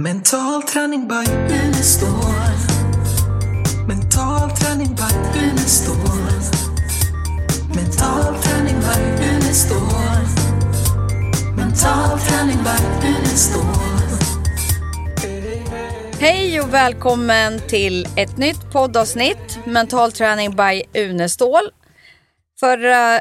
[0.00, 2.08] Mental träning by Unestål.
[3.88, 5.96] Mental träning by Unestål.
[7.74, 9.78] Mental träning by Unestål.
[11.56, 13.64] Mental träning by Unestål.
[16.20, 21.70] Hej och välkommen till ett nytt poddavsnitt, Mental träning by Unestål.
[22.60, 23.20] Förra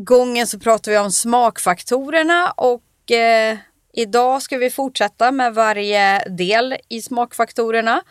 [0.00, 3.58] gången så pratade vi om smakfaktorerna och eh,
[3.98, 8.02] idag ska vi fortsätta med varje del i smakfaktorerna.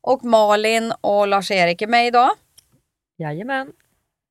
[0.00, 2.30] Och Malin och Lars-Erik är med idag.
[3.18, 3.72] Jajamän.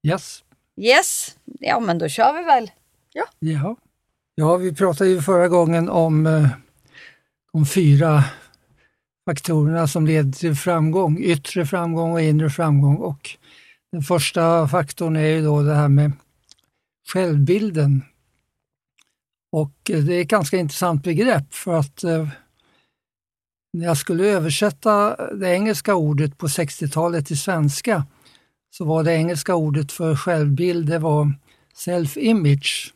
[0.08, 0.44] Yes.
[0.82, 2.72] Yes, ja men då kör vi väl.
[3.14, 3.76] Ja.
[4.36, 6.48] ja, vi pratade ju förra gången om eh,
[7.54, 8.24] de fyra
[9.30, 12.96] faktorerna som leder till framgång, yttre framgång och inre framgång.
[12.96, 13.30] Och
[13.92, 16.12] den första faktorn är ju då det här med
[17.14, 18.04] självbilden.
[19.56, 22.28] Och eh, det är ett ganska intressant begrepp för att eh,
[23.74, 28.06] när jag skulle översätta det engelska ordet på 60-talet till svenska
[28.72, 31.34] så var det engelska ordet för självbild det var
[31.76, 32.92] self-image.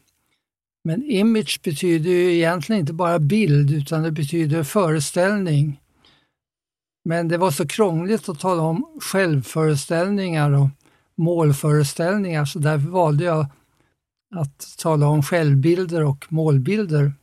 [0.84, 5.80] Men image betyder ju egentligen inte bara bild utan det betyder föreställning.
[7.06, 10.70] Men det var så krångligt att tala om självföreställningar och
[11.18, 13.46] målföreställningar så därför valde jag
[14.36, 17.14] att tala om självbilder och målbilder.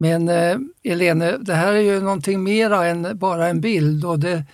[0.00, 4.44] Men eh, Elene, det här är ju någonting mera än bara en bild och det,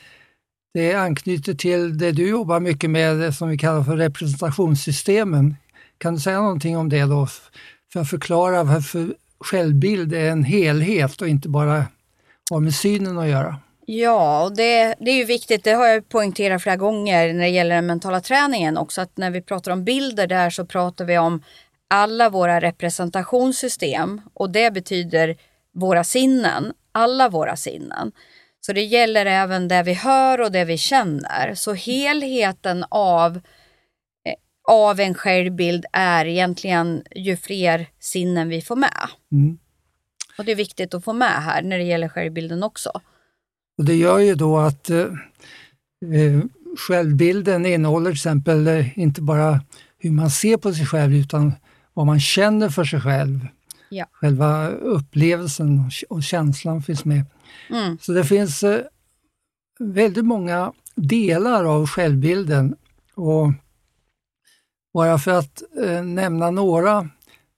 [0.75, 5.57] det anknyter till det du jobbar mycket med, det som vi kallar för representationssystemen.
[5.99, 7.29] Kan du säga någonting om det då?
[7.93, 11.85] För att förklara varför självbild är en helhet och inte bara
[12.51, 13.57] har med synen att göra.
[13.87, 17.49] Ja, och det, det är ju viktigt, det har jag poängterat flera gånger när det
[17.49, 21.19] gäller den mentala träningen också, att när vi pratar om bilder där så pratar vi
[21.19, 21.43] om
[21.89, 25.37] alla våra representationssystem och det betyder
[25.75, 28.13] våra sinnen, alla våra sinnen.
[28.61, 31.55] Så det gäller även det vi hör och det vi känner.
[31.55, 34.35] Så helheten av, eh,
[34.69, 39.09] av en självbild är egentligen ju fler sinnen vi får med.
[39.33, 39.59] Mm.
[40.39, 43.01] Och det är viktigt att få med här när det gäller självbilden också.
[43.79, 46.41] Och det gör ju då att eh, eh,
[46.79, 49.61] självbilden innehåller till exempel eh, inte bara
[49.99, 51.53] hur man ser på sig själv utan
[51.95, 53.47] vad man känner för sig själv.
[53.89, 54.07] Ja.
[54.13, 57.25] Själva upplevelsen och känslan finns med.
[57.71, 57.99] Mm.
[58.01, 58.81] Så det finns eh,
[59.79, 62.77] väldigt många delar av självbilden.
[63.15, 63.53] Och
[64.95, 67.11] bara för att eh, nämna några, om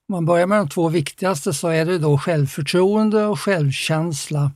[0.09, 4.51] man börjar med de två viktigaste så är det då självförtroende och självkänsla.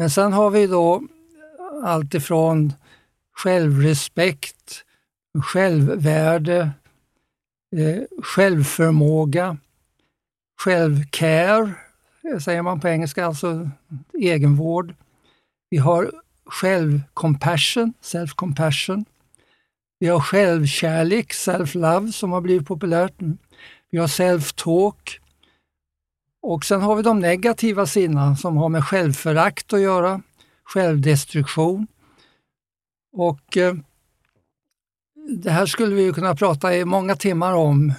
[0.00, 1.02] Men sen har vi då
[1.82, 2.72] allt ifrån
[3.36, 4.84] självrespekt,
[5.42, 6.70] självvärde,
[7.76, 9.56] eh, självförmåga,
[10.60, 11.74] självcare,
[12.40, 13.70] säger man på engelska, alltså
[14.18, 14.94] egenvård.
[15.70, 16.10] Vi har
[16.44, 19.04] självcompassion, self-compassion.
[19.98, 23.14] Vi har självkärlek, self-love som har blivit populärt.
[23.90, 25.18] Vi har self-talk.
[26.42, 30.22] Och sen har vi de negativa sidorna som har med självförakt att göra,
[30.64, 31.86] självdestruktion.
[33.12, 33.74] Och eh,
[35.28, 37.92] det här skulle vi kunna prata i många timmar om.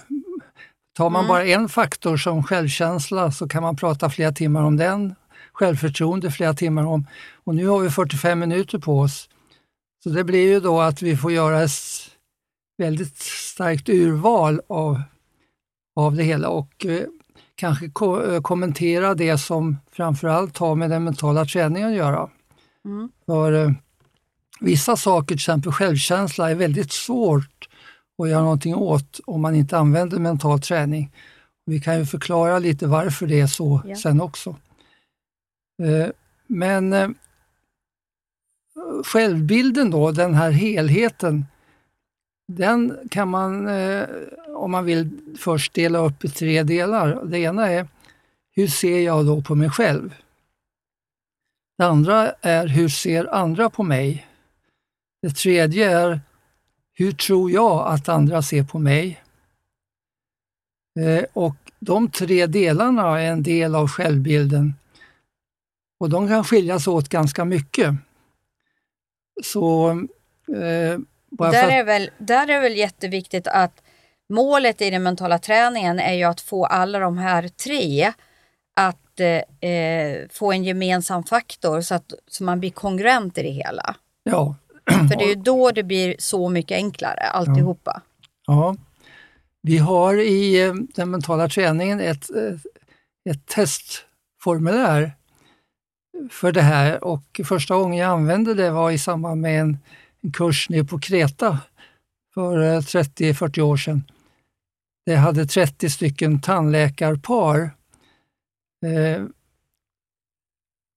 [0.98, 1.28] Tar man Mm.
[1.30, 5.16] bara en faktor som självkänsla så kan man prata flera timmar om den.
[5.54, 7.08] Självförtroende flera timmar om.
[7.44, 9.30] Och nu har vi 45 minuter på oss.
[10.04, 11.72] Så det blir ju då att vi får göra ett
[12.78, 15.02] väldigt starkt urval av,
[15.96, 17.04] av det hela och eh,
[17.62, 22.30] kanske ko- eh, kommentera det som framförallt har med den mentala träningen att göra.
[22.86, 23.10] Mm.
[23.26, 23.72] För eh,
[24.60, 27.70] vissa saker, till exempel självkänsla, är väldigt svårt
[28.24, 31.12] att göra någonting åt om man inte använder mental träning.
[31.66, 33.96] Vi kan ju förklara lite varför det är så Ja.
[33.96, 34.50] sen också.
[35.84, 36.08] Eh,
[36.48, 37.10] Men eh,
[39.06, 41.46] självbilden då, den här helheten,
[42.56, 44.08] den kan man, eh,
[44.56, 47.26] om man vill, först dela upp i tre delar.
[47.26, 47.88] Det ena är,
[48.52, 50.16] hur ser jag då på mig själv?
[51.78, 54.28] Det andra är, hur ser andra på mig?
[55.22, 56.22] Det tredje är,
[56.94, 59.24] hur tror jag att andra ser på mig?
[61.00, 64.74] Eh, och de tre delarna är en del av självbilden
[66.00, 67.96] och de kan skiljas åt ganska mycket.
[69.44, 69.90] Så
[70.56, 71.00] eh,
[71.32, 73.84] bara för Där att, är, väl, där är väl jätteviktigt att
[74.30, 78.14] målet i den mentala träningen är ju att få alla de här tre
[78.76, 83.50] att eh, eh, få en gemensam faktor så att så man blir kongruent i det
[83.50, 83.96] hela.
[84.24, 84.56] ja,
[85.10, 88.02] För det är ju då det blir så mycket enklare alltihopa.
[88.48, 88.76] Ja.
[89.62, 92.58] Vi har i eh, den mentala träningen ett, eh,
[93.30, 94.06] ett test
[94.44, 95.12] formulär
[96.30, 99.78] för det här och första gången jag använde det var i samband med en,
[100.24, 101.60] en kurs nere på Kreta
[102.34, 104.04] för eh, 30-40 år sedan.
[105.06, 107.62] Det hade 30 stycken tandläkarpar.
[108.86, 109.24] Eh,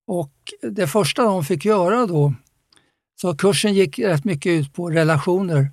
[0.07, 2.33] och det första de fick göra då,
[3.21, 5.71] så kursen gick rätt mycket ut på relationer.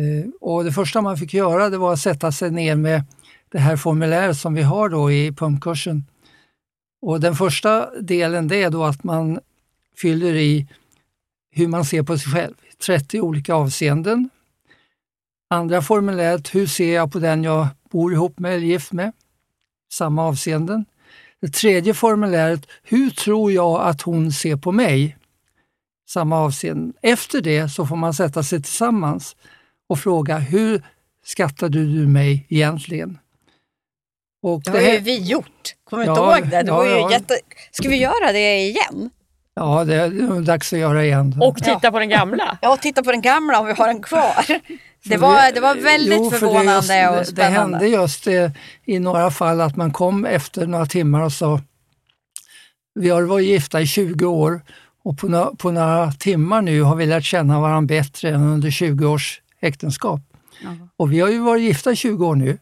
[0.00, 3.04] Eh, och det första man fick göra det var att sätta sig ner med
[3.48, 6.06] det här formuläret som vi har då i pumpkursen.
[7.02, 9.40] Och den första delen det är då att man
[9.96, 10.68] fyller i
[11.52, 12.54] hur man ser på sig själv,
[12.86, 14.30] 30 olika avseenden.
[15.50, 19.12] Andra formuläret, hur ser jag på den jag bor ihop med eller gift med?
[19.92, 20.84] Samma avseenden.
[21.40, 25.16] Det tredje formuläret, hur tror jag att hon ser på mig?
[26.08, 26.92] Samma avseenden.
[27.02, 29.36] Efter det så får man sätta sig tillsammans
[29.88, 30.82] och fråga, hur
[31.24, 33.18] skattar du mig egentligen?
[34.42, 35.74] Och det, det har ju vi gjort.
[35.84, 36.62] Kommer du ja, inte ihåg det?
[36.62, 37.12] det ja, ja.
[37.12, 37.38] jätte...
[37.70, 39.10] Ska vi göra det igen?
[39.54, 41.36] Ja, det är dags att göra igen.
[41.40, 41.90] Och titta ja.
[41.90, 42.58] på den gamla?
[42.62, 44.44] Ja, titta på den gamla om vi har den kvar.
[45.04, 47.78] Det var, det var väldigt jo, förvånande just, och spännande.
[47.78, 48.52] Det hände just det,
[48.84, 51.60] i några fall att man kom efter några timmar och sa
[52.94, 54.62] vi har varit gifta i 20 år
[55.04, 58.70] och på, några, på några timmar nu har vi lärt känna varandra bättre än under
[58.70, 60.20] 20 års äktenskap.
[60.62, 60.88] Mm.
[60.96, 62.58] Och vi har ju varit gifta i 20 år nu.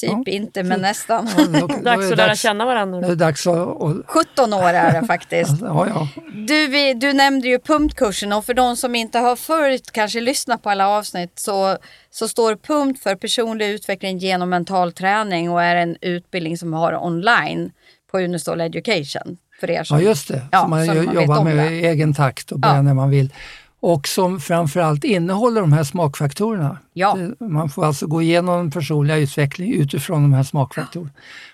[0.00, 0.32] Typ ja.
[0.32, 1.28] inte, men nästan.
[1.36, 3.00] Ja, då, då dags att lära känna varandra.
[3.00, 3.94] Det är dags att, och...
[4.06, 5.50] 17 år är det faktiskt.
[5.60, 6.08] ja, ja.
[6.32, 10.70] Du, du nämnde ju pumpkursen och för de som inte har förut kanske lyssnat på
[10.70, 11.76] alla avsnitt så,
[12.10, 16.76] så står PUMP för personlig utveckling genom mental träning och är en utbildning som vi
[16.76, 17.70] har online
[18.10, 19.36] på Unistol Education.
[19.60, 20.42] För er som, ja, just det.
[20.52, 22.82] Ja, så man, man jobbar med i egen takt och börjar ja.
[22.82, 23.32] när man vill
[23.80, 26.78] och som framförallt innehåller de här smakfaktorerna.
[26.92, 27.18] Ja.
[27.38, 31.10] Man får alltså gå igenom den personliga utvecklingen utifrån de här smakfaktorerna.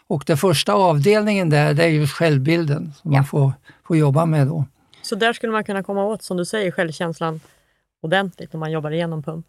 [0.06, 3.19] Och den första avdelningen där, det är just självbilden som ja.
[3.19, 3.53] man får,
[3.87, 4.65] får jobba med då.
[5.03, 7.41] Så där skulle man kunna komma åt, som du säger, självkänslan
[8.03, 9.49] ordentligt om man jobbar igenom punkt?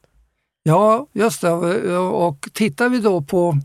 [0.63, 1.51] Ja, just det.
[1.98, 3.57] Och tittar vi då på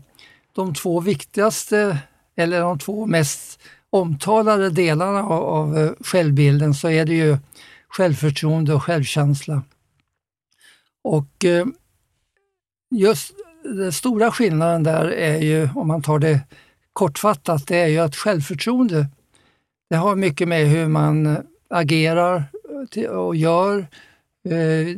[0.55, 1.97] de två viktigaste,
[2.35, 3.59] eller de två mest
[3.89, 7.37] omtalade delarna av, av självbilden så är det ju
[7.91, 9.63] självförtroende och självkänsla.
[11.01, 11.65] Och eh,
[12.91, 13.33] just
[13.63, 16.41] den stora skillnaden där är ju, om man tar det
[16.93, 19.07] kortfattat, det är ju att självförtroende,
[19.89, 21.37] det har mycket med hur man eh,
[21.69, 22.43] agerar
[22.95, 23.87] eh, och gör,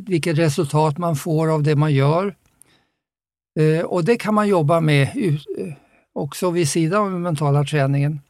[0.06, 2.34] vilket resultat man får av det man gör.
[3.84, 5.08] Och det kan man jobba med
[6.12, 8.20] också vid sidan av den mentala träningen.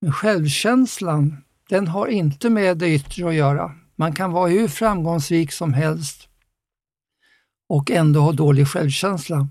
[0.00, 1.36] Men självkänslan,
[1.68, 3.74] den har inte med det yttre att göra.
[3.98, 6.28] Man kan vara hur framgångsrik som helst
[7.68, 9.48] och ändå ha dålig självkänsla.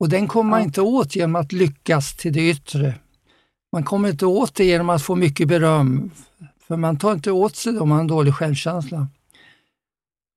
[0.00, 2.94] Och den kommer man inte åt genom att lyckas till det yttre.
[3.72, 6.10] Man kommer inte åt det genom att få mycket beröm,
[6.66, 9.08] för man tar inte åt sig om man har en dålig självkänsla.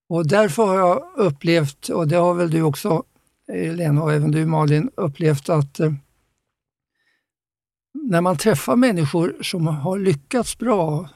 [0.10, 3.04] Och därför har jag upplevt, och det har väl du också
[3.48, 5.94] Lena och även du Malin, upplevt att eh,
[7.94, 11.10] när man träffar människor som har lyckats bra,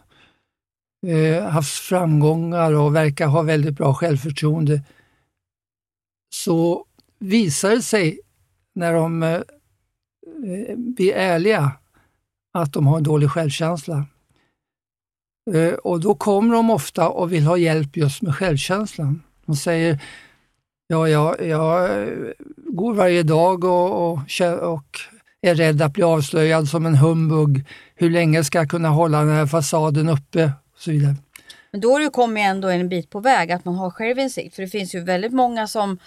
[1.07, 4.81] eh, haft framgångar och verkar ha väldigt bra självförtroende,
[6.35, 6.85] så
[7.19, 8.19] visar det sig
[8.75, 11.71] när de eh, eh, blir ärliga
[12.53, 14.05] att de har en dålig självkänsla.
[15.53, 19.21] Eh, och då kommer de ofta och vill ha hjälp just med självkänslan.
[19.45, 20.01] De säger,
[20.87, 21.89] ja, jag, jag
[22.57, 24.19] går varje dag och, och,
[24.61, 24.99] och
[25.41, 27.65] är rädd att bli avslöjad som en humbug.
[27.95, 30.51] Hur länge ska jag kunna hålla den här fasaden uppe?
[30.79, 31.15] Så vidare.
[31.71, 34.55] Men då har du kommit ändå en bit på väg att man har självinsikt.
[34.55, 35.99] För det finns ju väldigt många som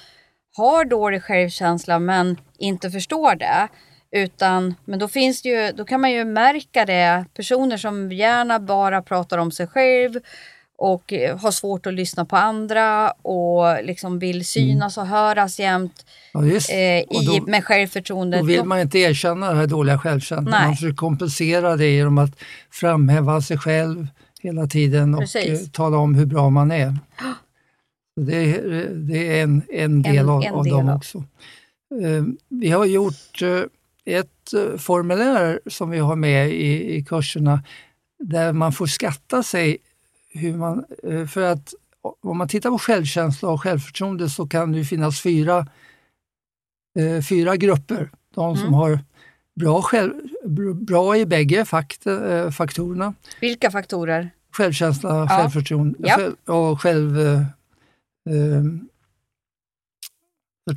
[0.56, 3.68] har dålig självkänsla men inte förstår det.
[4.16, 7.24] Utan, men då, finns ju, då kan man ju märka det.
[7.34, 10.20] Personer som gärna bara pratar om sig själv
[10.78, 16.44] och har svårt att lyssna på andra och liksom vill synas och höras jämt ja,
[16.46, 18.38] eh, i, då, med självförtroende.
[18.38, 20.66] Då vill man inte erkänna det här dåliga självkänslan.
[20.66, 22.30] Man försöker kompensera det genom att
[22.70, 24.06] framhäva sig själv,
[24.42, 25.62] hela tiden och Precis.
[25.62, 26.98] Eh, tala om hur bra man är.
[28.16, 30.96] Det är, det är en, en del en, av, en av del dem av.
[30.96, 31.18] också.
[32.02, 33.62] Eh, vi har gjort eh,
[34.04, 37.62] ett formulär som vi har med i, i kurserna
[38.18, 39.78] där man får skatta sig
[40.34, 40.84] hur man,
[41.30, 41.74] för att
[42.22, 45.66] om man tittar på självkänsla och självförtroende så kan det finnas fyra,
[47.28, 48.10] fyra grupper.
[48.34, 48.56] De mm.
[48.56, 48.98] som har
[49.54, 50.12] bra, själv,
[50.74, 53.14] bra i bägge fakt, eh, faktorerna.
[53.40, 54.30] Vilka faktorer?
[54.52, 55.28] Självkänsla, ja.
[55.28, 56.16] självförtroende ja.
[56.16, 57.20] Själv, och själv...
[57.20, 57.40] Eh,
[58.28, 58.64] eh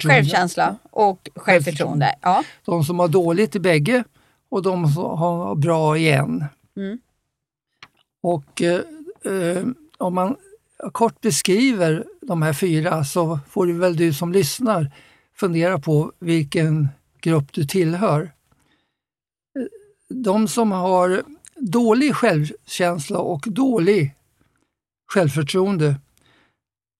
[0.03, 2.15] Självkänsla och självförtroende.
[2.21, 2.43] Ja.
[2.65, 4.03] De som har dåligt i bägge
[4.49, 6.45] och de som har bra igen.
[6.77, 6.99] Mm.
[8.21, 8.81] Och eh,
[9.25, 9.65] eh,
[9.97, 10.35] om man
[10.91, 14.91] kort beskriver de här fyra så får du väl du som lyssnar
[15.35, 16.89] fundera på vilken
[17.21, 18.31] grupp du tillhör.
[20.09, 21.23] De som har
[21.55, 24.15] dålig självkänsla och dålig
[25.13, 25.95] självförtroende,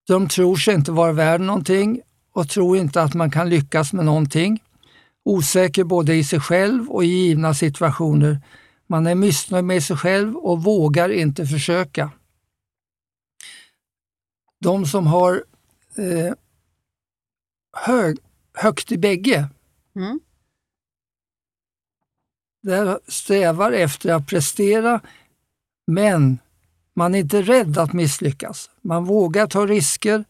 [0.08, 4.06] de tror sig inte vara värd någonting och tror inte att man kan lyckas med
[4.06, 4.64] någonting.
[5.24, 8.42] Osäker både i sig själv och i givna situationer.
[8.88, 12.12] Man är missnöjd med sig själv och vågar inte försöka.
[14.62, 15.44] De som har
[15.98, 16.34] eh,
[17.78, 18.18] hög,
[18.54, 19.50] högt i bägge,
[19.96, 20.20] Mm
[22.66, 25.00] där strävar efter att prestera,
[25.88, 26.40] men
[26.96, 28.70] man är inte rädd att misslyckas.
[28.82, 30.26] Man vågar ta risker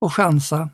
[0.00, 0.70] och chansa.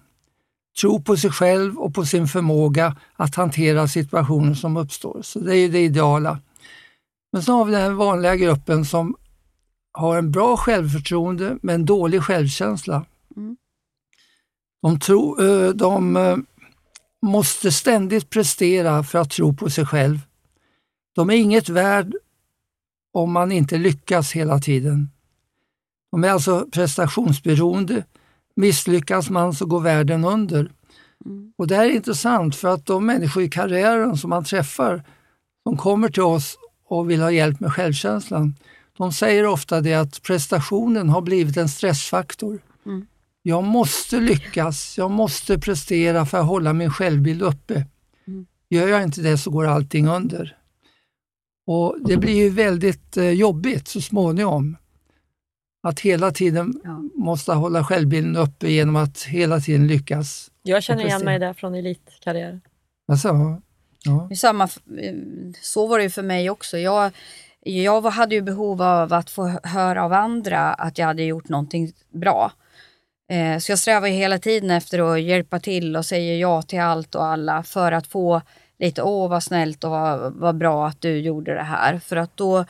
[0.81, 5.23] Tro på sig själv och på sin förmåga att hantera situationer som uppstår.
[5.23, 6.39] Så det är det ideala.
[7.33, 9.17] Men så har vi den vanliga gruppen som
[9.93, 13.05] har en bra självförtroende men dålig självkänsla.
[13.37, 13.57] Mm.
[14.83, 16.37] De, tro, eh, de eh,
[17.23, 20.19] måste ständigt prestera för att tro på sig själv.
[21.17, 22.15] De är inget värd
[23.13, 25.11] om man inte lyckas hela tiden.
[26.11, 28.05] De är alltså prestationsberoende.
[28.57, 30.71] Misslyckas man så går världen under.
[31.25, 31.53] Mm.
[31.57, 35.05] Och det här är intressant för att de människor i karriären som man träffar,
[35.63, 36.59] som kommer till oss
[36.89, 38.55] och vill ha hjälp med självkänslan,
[38.97, 42.59] de säger ofta det att prestationen har blivit en stressfaktor.
[42.87, 43.07] Mm.
[43.43, 47.87] Jag måste lyckas, jag måste prestera för att hålla min självbild uppe.
[48.27, 48.47] Mm.
[48.71, 50.57] Gör jag inte det så går allting under.
[51.67, 54.77] Och Det blir ju väldigt eh, jobbigt så småningom.
[55.89, 57.03] Att hela tiden Ja.
[57.15, 60.51] måste hålla självbilden uppe genom att hela tiden lyckas.
[60.63, 62.61] Jag känner igen mig där från elitkarriär.
[63.09, 63.29] Alltså,
[64.05, 64.31] ja.
[64.37, 65.15] Samma, eh,
[65.63, 66.79] så var det ju för mig också.
[66.79, 67.13] Jag,
[67.61, 71.49] jag hade ju behov av att få hö- höra av andra att jag hade gjort
[71.49, 72.53] någonting bra.
[73.33, 76.81] Eh, så jag strävar ju hela tiden efter att hjälpa till och säger ja till
[76.81, 78.43] allt och alla för att få
[78.79, 81.99] lite, åh vad snällt och vad, vad bra att du gjorde det här.
[81.99, 82.65] För att då,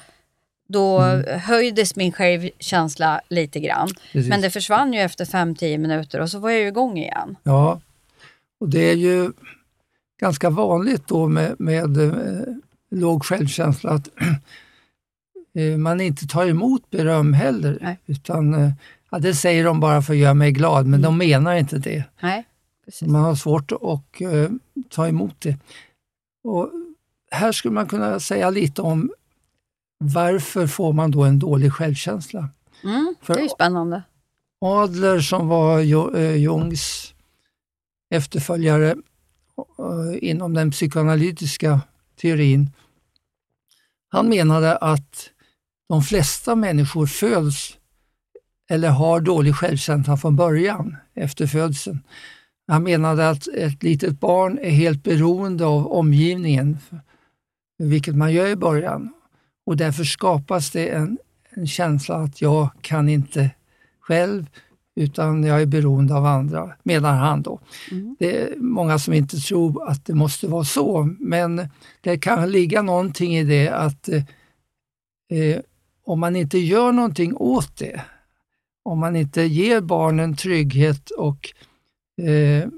[0.69, 3.89] då höjdes min självkänsla lite grann.
[4.13, 4.29] Precis.
[4.29, 7.37] Men det försvann ju efter 5-10 minuter och så var jag ju igång igen.
[7.43, 7.81] Ja,
[8.61, 9.33] och det är ju
[10.21, 12.43] ganska vanligt då med, med eh,
[12.91, 14.09] låg självkänsla att
[15.55, 17.79] eh, man inte tar emot beröm heller.
[17.81, 17.99] Nej.
[18.07, 18.71] Utan, eh,
[19.11, 22.05] ja, det säger de bara för att göra mig glad, men de menar inte det.
[22.21, 22.45] Nej.
[23.03, 24.51] Man har svårt att eh,
[24.91, 25.57] ta emot det.
[26.47, 26.71] Och
[27.31, 29.13] här skulle man kunna säga lite om
[29.99, 32.49] varför får man då en dålig självkänsla?
[32.85, 34.03] Mm, det är ju spännande.
[34.61, 35.79] Adler som var
[36.17, 37.15] eh, Jungs
[38.11, 41.81] efterföljare eh, inom den psykoanalytiska
[42.21, 42.71] teorin.
[44.09, 45.31] Han menade att
[45.89, 47.77] de flesta människor föds
[48.71, 52.01] eller har dålig självkänsla från början, efter födseln.
[52.69, 56.79] Han menade att ett litet barn är helt beroende av omgivningen,
[57.79, 59.13] vilket man gör i början.
[59.67, 61.19] Och därför skapas det en,
[61.51, 63.51] en känsla att jag kan inte
[64.01, 64.47] själv,
[64.97, 67.61] utan jag är beroende av andra, menar han då.
[67.91, 68.17] Mm.
[68.19, 71.69] Det är många som inte tror att det måste vara så, men
[72.01, 74.23] det kan ligga någonting i det att eh,
[75.31, 75.61] eh,
[76.05, 78.01] om man inte gör någonting åt det,
[78.83, 81.55] om man inte ger barnen trygghet och
[82.19, 82.69] eh,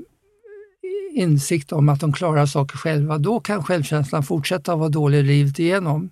[1.13, 6.11] insikt om att de klarar saker själva, då kan självkänslan fortsätta vara dålig livet igenom.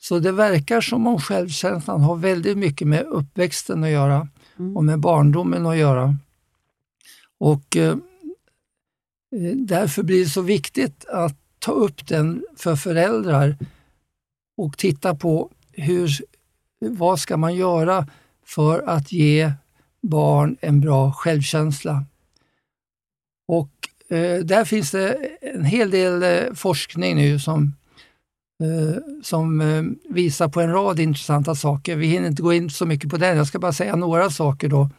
[0.00, 4.76] Så det verkar som om självkänslan har väldigt mycket med uppväxten att göra Mm.
[4.76, 6.16] och med barndomen att göra.
[7.38, 7.96] Och eh,
[9.36, 13.56] eh, Därför blir det så viktigt att ta upp den för föräldrar
[14.56, 16.10] och titta på hur,
[16.80, 18.06] vad ska man göra
[18.46, 19.52] för att ge
[20.02, 22.04] barn en bra självkänsla.
[23.48, 23.70] Och
[24.08, 27.74] eh, där finns det en hel del eh, forskning nu som,
[28.62, 29.82] eh, som eh,
[30.14, 31.96] visar på en rad intressanta saker.
[31.96, 34.68] Vi hinner inte gå in så mycket på den, jag ska bara säga några saker
[34.68, 34.90] då.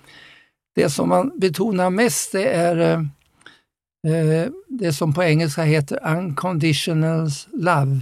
[0.76, 7.30] Det som man betonar mest det är eh, eh, det som på engelska heter unconditional
[7.54, 8.00] love,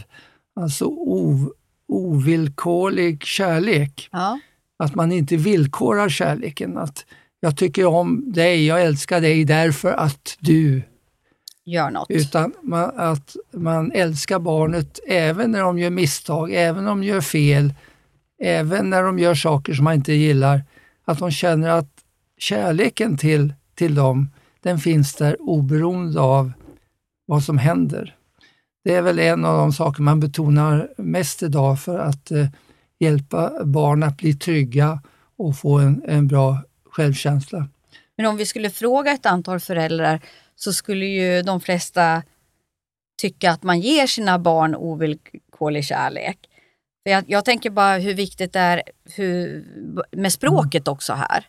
[0.60, 1.54] alltså ov,
[1.88, 4.10] ovillkorlig kärlek.
[4.12, 4.40] Ja.
[4.84, 6.78] Att man inte villkorar kärleken.
[6.78, 7.06] Att
[7.40, 10.82] jag tycker om dig, jag älskar dig därför att du
[11.66, 12.10] Gör något.
[12.10, 17.22] utan man, att man älskar barnet även när de gör misstag, även när de gör
[17.22, 17.74] fel,
[18.44, 20.64] även när de gör saker som man inte gillar.
[21.06, 21.90] Att de känner att
[22.38, 24.30] kärleken till, till dem,
[24.64, 26.52] den finns där oberoende av
[27.26, 28.16] vad som händer.
[28.84, 32.48] det är väl en av de saker man betonar mest idag för att eh,
[33.00, 35.02] hjälpa barn att bli trygga
[35.38, 36.64] och få en, en bra
[36.98, 37.68] självkänsla.
[38.18, 40.20] Men om vi skulle fråga ett antal föräldrar
[40.56, 42.24] så skulle ju de flesta
[43.22, 46.38] tycka att man ger sina barn ovillkorlig kärlek.
[47.04, 48.84] För jag, jag tänker bara hur viktigt det är
[49.16, 49.66] hur,
[50.12, 51.46] med språket också här.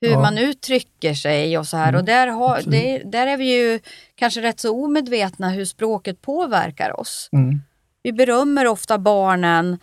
[0.00, 0.20] Hur Ja.
[0.20, 1.88] man uttrycker sig och så här.
[1.88, 3.80] Mm, och där, har, det, där är vi ju
[4.14, 7.28] kanske rätt så omedvetna hur språket påverkar oss.
[7.32, 7.60] Mm.
[8.02, 9.78] Vi berömmer ofta barnen.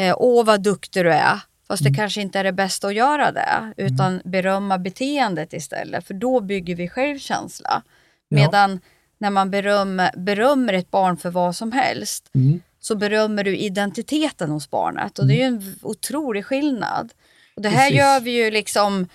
[0.00, 1.40] Eh, Åh vad duktig du är.
[1.72, 1.92] Fast Mm.
[1.92, 3.72] det kanske inte är det bästa att göra det.
[3.76, 6.06] Utan berömma beteendet istället.
[6.06, 7.82] För då bygger vi självkänsla.
[8.28, 8.36] Ja.
[8.36, 8.80] Medan
[9.18, 12.60] när man berömmer, berömmer ett barn för vad som helst Mm.
[12.80, 15.18] så berömmer du identiteten hos barnet.
[15.18, 17.12] Och det är ju en otrolig skillnad.
[17.56, 17.98] Och det här Precis.
[17.98, 19.06] gör vi ju liksom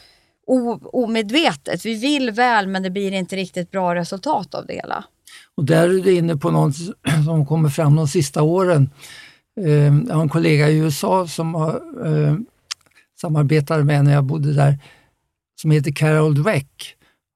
[0.93, 1.85] omedvetet.
[1.85, 5.03] Vi vill väl men det blir inte riktigt bra resultat av det hela.
[5.55, 6.75] Och där är du inne på något
[7.25, 8.89] som kommer fram de sista åren.
[9.57, 12.35] Eh, Jag har en kollega i USA som har, eh,
[13.21, 14.77] samarbetade med när jag bodde där,
[15.61, 16.93] som heter Carol Dweck.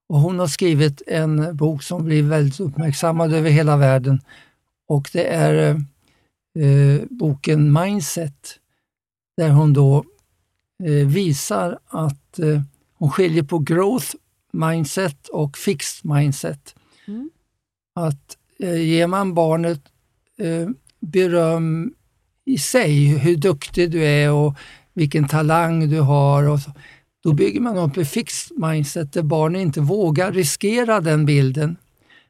[0.10, 4.22] Och hon har skrivit en bok som blir väldigt uppmärksammad över hela världen.
[4.88, 5.76] Och det är
[6.60, 8.58] eh, boken Mindset,
[9.38, 10.06] där hon då
[10.84, 12.62] eh, visar att eh,
[12.98, 14.08] hon skiljer på growth
[14.54, 16.76] mindset och fixed mindset.
[17.96, 19.82] Att eh, ger man barnet
[20.38, 21.94] eh, beröm
[22.52, 24.56] i sig, hur duktig du är och
[24.94, 26.72] vilken talang du har, och så,
[27.24, 31.76] då bygger man upp ett fixed mindset där barnen inte vågar riskera den bilden.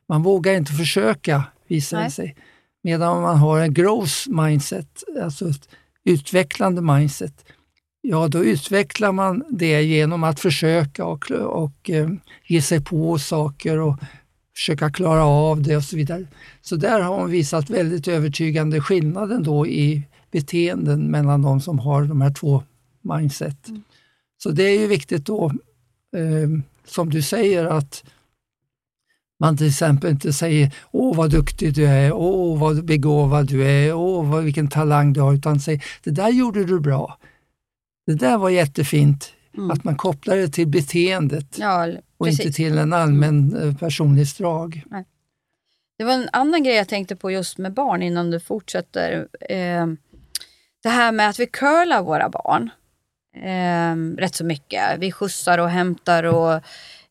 [0.08, 2.36] Man vågar inte försöka, visar det sig.
[2.84, 5.70] Medan man har en growth mindset, alltså ett
[6.06, 7.46] utvecklande mindset,
[8.02, 12.10] ja då utvecklar man det genom att försöka och, och eh,
[12.48, 13.98] ge sig på saker och
[14.56, 16.26] försöka klara av det och så vidare.
[16.62, 22.04] Så där har hon visat väldigt övertygande skillnaden då i beteenden mellan de som har
[22.04, 22.64] de här två
[23.02, 23.68] mindset.
[24.44, 25.46] Så det är ju viktigt då,
[26.16, 26.50] eh,
[26.86, 28.04] som du säger, att
[29.40, 33.94] man till exempel inte säger åh vad duktig du är, åh vad begåvad du är,
[33.94, 37.18] åh vad, vilken talang du har, utan säger det där gjorde du bra.
[38.06, 39.34] Det där var jättefint.
[39.72, 44.84] Att man kopplar det till beteendet Ja, och inte till en allmän eh, personlighetsdrag.
[45.98, 49.28] Det var en annan grej jag tänkte på just med barn innan du fortsätter.
[49.50, 49.88] Eh,
[50.84, 52.70] det här med att vi curlar våra barn
[53.36, 55.00] eh, rätt så mycket.
[55.00, 56.62] Vi skjutsar och hämtar och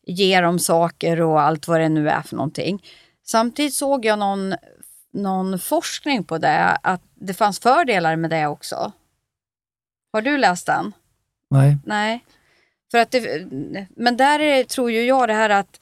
[0.03, 2.83] ger dem saker och allt vad det nu är för någonting.
[3.23, 4.55] Samtidigt såg jag någon,
[5.13, 8.91] någon forskning på det, att det fanns fördelar med det också.
[10.13, 10.93] Har du läst den?
[11.49, 11.77] Nej.
[11.85, 12.25] Nej.
[12.91, 13.47] För att det,
[13.95, 15.79] men där är, tror ju jag det här att,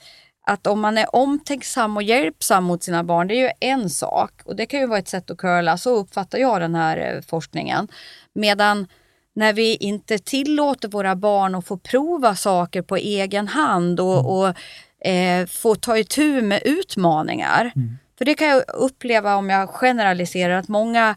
[0.50, 4.32] att om man är omtänksam och hjälpsam mot sina barn, det är ju en sak.
[4.46, 7.22] Och det kan ju vara ett sätt att curla, så uppfattar jag den här eh,
[7.22, 7.88] forskningen.
[8.34, 8.88] Medan
[9.36, 14.48] när vi inte tillåter våra barn att få prova saker på egen hand och, och
[15.08, 17.72] eh, få ta itu med utmaningar.
[18.18, 21.16] För det kan jag uppleva om jag generaliserar att många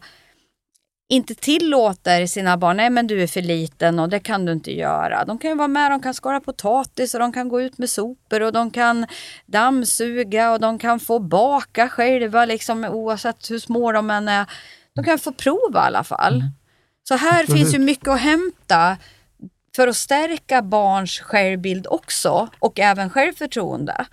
[1.09, 4.71] inte tillåter sina barn, nej men du är för liten och det kan du inte
[4.71, 5.25] göra.
[5.25, 7.89] De kan ju vara med, de kan skala potatis och de kan gå ut med
[7.89, 9.05] sopor och de kan
[9.45, 14.45] dammsuga och de kan få baka själva liksom, oavsett hur små de än är.
[14.95, 16.43] De kan få prova i alla fall.
[17.07, 17.61] Så här Absolut.
[17.61, 18.97] finns ju mycket att hämta
[19.75, 24.05] för att stärka barns självbild också och även självförtroende.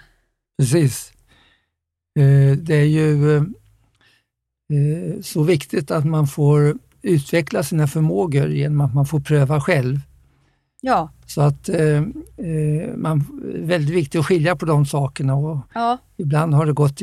[0.59, 1.13] Precis.
[2.19, 3.43] Eh, Det är ju eh,
[5.23, 9.99] så viktigt att man får utveckla sina förmågor genom att man får pröva själv.
[10.81, 11.79] Ja, Så att eh,
[12.37, 13.19] eh, man
[13.55, 17.01] är väldigt viktigt att skilja på de sakerna och ja, ibland har det gått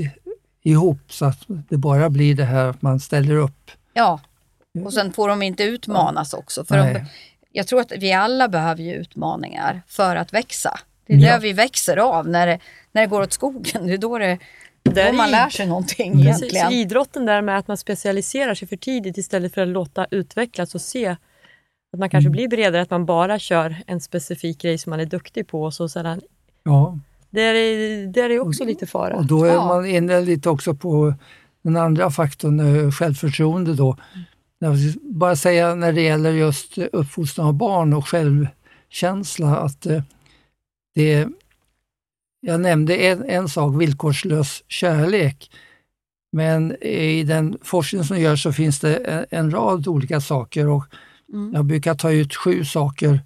[0.63, 3.71] ihop så att det bara blir det här att man ställer upp.
[3.93, 4.19] ja.
[4.85, 6.65] Och sen får de inte utmanas också.
[6.65, 6.99] För de,
[7.51, 10.79] jag tror att vi alla behöver ju utmaningar för att växa.
[11.07, 11.31] Det är Ja.
[11.31, 12.27] där vi växer av.
[12.29, 12.59] När det,
[12.91, 14.37] när det går åt skogen, det är då, det,
[14.93, 16.71] Där man lär sig någonting Precis, egentligen.
[16.71, 20.81] idrotten där med att man specialiserar sig för tidigt istället för att låta utvecklas och
[20.81, 21.07] se
[21.93, 25.05] att man kanske blir bredare, att man bara kör en specifik grej som man är
[25.05, 25.63] duktig på.
[25.63, 26.21] Och så sedan,
[26.63, 29.15] Ja, det, är, det är också lite fara.
[29.15, 29.65] och då är Ja.
[29.67, 31.13] man inne lite också på
[31.61, 33.97] den andra faktorn, eh, självförtroende då.
[35.01, 40.01] Bara säga när det gäller just uppfostran av barn och självkänsla att eh,
[40.95, 41.27] det
[42.39, 45.51] jag nämnde en, en sak, villkorslös kärlek.
[46.31, 50.85] Men i den forskning som görs så finns det en, en rad olika saker och
[51.33, 51.53] Mm.
[51.53, 53.21] jag brukar ta ut sju saker.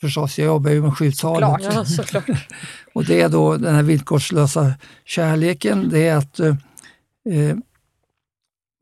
[0.00, 1.64] Förstås, jag jobbar ju med sjutalet.
[2.12, 2.22] Ja.
[2.94, 6.54] Och det är då den här villkorslösa kärleken, det är att eh,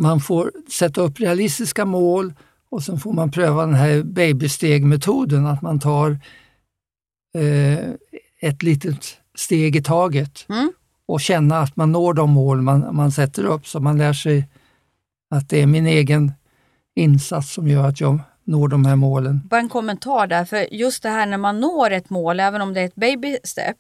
[0.03, 2.35] man får sätta upp realistiska mål
[2.71, 6.19] och sen får man pröva den här babystegmetoden, att man tar
[7.39, 7.79] eh,
[8.41, 10.73] ett litet steg i taget Mm.
[11.09, 14.49] och känna att man når de mål man, man sätter upp, så man lär sig
[15.31, 16.33] att det är min egen
[16.97, 19.41] insats som gör att jag når de här målen.
[19.51, 22.75] Bara en kommentar där, för just det här när man når ett mål, även om
[22.75, 23.77] det är ett baby step,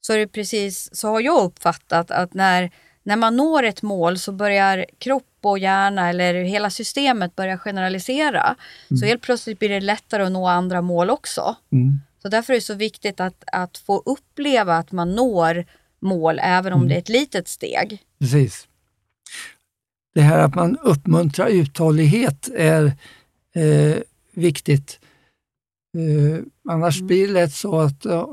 [0.00, 2.70] så är det precis så har jag uppfattat att när,
[3.02, 8.56] när man når ett mål så börjar kropp och hjärna eller hela systemet börja generalisera.
[9.00, 11.54] Så helt plötsligt blir det lättare att nå andra mål också.
[11.72, 12.00] Mm.
[12.22, 15.64] Så därför är det så viktigt att, att få uppleva att man når
[16.00, 18.02] mål även om det är ett litet steg.
[18.18, 18.68] Precis.
[20.14, 22.84] Det här att man uppmuntrar uthållighet är
[23.54, 23.96] eh,
[24.32, 25.00] viktigt.
[25.98, 28.26] Eh, annars blir det lätt så att eh,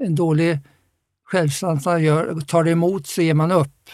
[0.00, 0.58] en dålig
[1.24, 3.90] självkänsla gör, tar det emot så ger man upp.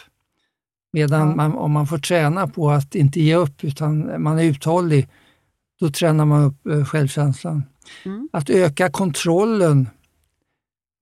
[0.93, 1.35] Medan Ja.
[1.37, 5.09] man, om man får träna på att inte ge upp utan man är uthållig,
[5.83, 7.63] då tränar man upp eh, självkänslan.
[8.05, 8.29] Mm.
[8.33, 9.89] Att öka kontrollen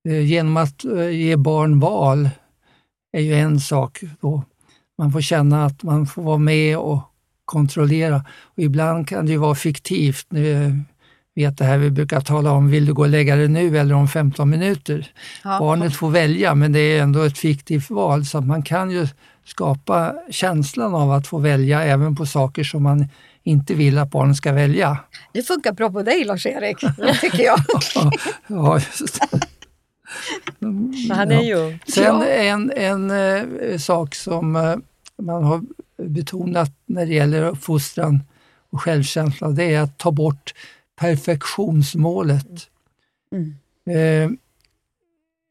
[0.08, 2.30] eh, genom att eh, ge barn val
[3.12, 4.00] är ju en sak.
[4.20, 4.42] Då.
[4.98, 7.02] Man får känna att man får vara med och
[7.44, 8.24] kontrollera.
[8.44, 10.26] Och ibland kan det ju vara fiktivt.
[10.28, 10.80] Nu
[11.34, 13.94] vet det här vi brukar tala om, vill du gå och lägga dig nu eller
[13.94, 15.12] om 15 minuter?
[15.44, 15.58] Ja.
[15.58, 19.08] Barnet får välja, men det är ändå ett fiktivt val, så man kan ju
[19.44, 23.08] skapa känslan av att få välja även på saker som man
[23.42, 24.98] inte vill att barnen ska välja.
[25.33, 26.79] Det funkar bra på dig Lars-Erik,
[27.20, 27.59] tycker jag.
[28.46, 29.18] Ja, just
[31.11, 31.79] han är ju...
[31.87, 34.76] Sen en, en eh, sak som eh,
[35.16, 35.62] man har
[35.96, 38.22] betonat när det gäller uppfostran
[38.70, 40.55] och självkänsla, det är att ta bort
[40.96, 42.68] perfektionsmålet.
[43.33, 43.55] Mm.
[43.87, 44.37] Eh,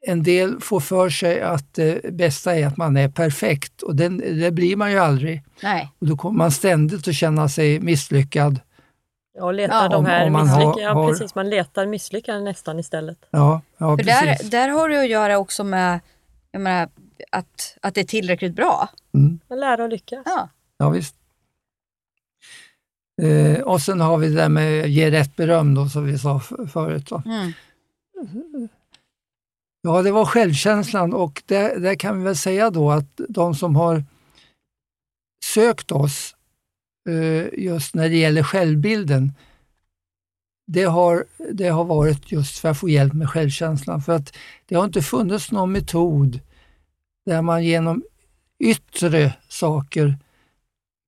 [0.08, 4.18] en del får för sig att det bästa är att man är perfekt och den,
[4.18, 5.44] det blir man ju aldrig.
[5.64, 5.92] Nej.
[6.00, 8.60] Och då kommer man ständigt att känna sig misslyckad.
[9.40, 10.82] Och letar Ja, de om- här om man har-.
[10.82, 11.36] Ja, precis.
[11.36, 13.18] Man letar misslyckanden nästan istället.
[13.30, 14.50] Ja, ja För där, precis.
[14.50, 16.00] där har det att göra också med
[16.52, 16.90] jag menar,
[17.32, 18.90] att, att det är tillräckligt bra.
[19.14, 19.40] Mm.
[19.50, 20.22] Man lär och lyckas.
[20.26, 20.50] Ja.
[20.78, 21.16] Ja, visst.
[23.22, 26.40] Eh, och sen har vi det där med ge rätt beröm då, som vi sa
[26.74, 27.06] förut.
[27.10, 27.22] Då.
[27.26, 27.52] Mm.
[29.82, 33.76] Ja, det var självkänslan och där, där kan vi väl säga då att de som
[33.76, 34.04] har
[35.46, 36.36] sökt oss
[37.10, 39.34] eh, just när det gäller självbilden,
[40.68, 44.02] det har, det har varit just för att få hjälp med självkänslan.
[44.02, 46.40] För att det har inte funnits någon metod
[47.26, 48.04] där man genom
[48.60, 50.18] yttre saker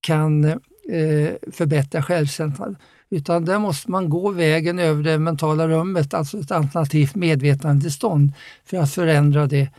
[0.01, 2.77] kan eh, förbättra självkänslan.
[3.12, 8.34] Utan där måste man gå vägen över det mentala rummet, alltså ett alternativt medvetandetillstånd
[8.65, 9.69] för att förändra det.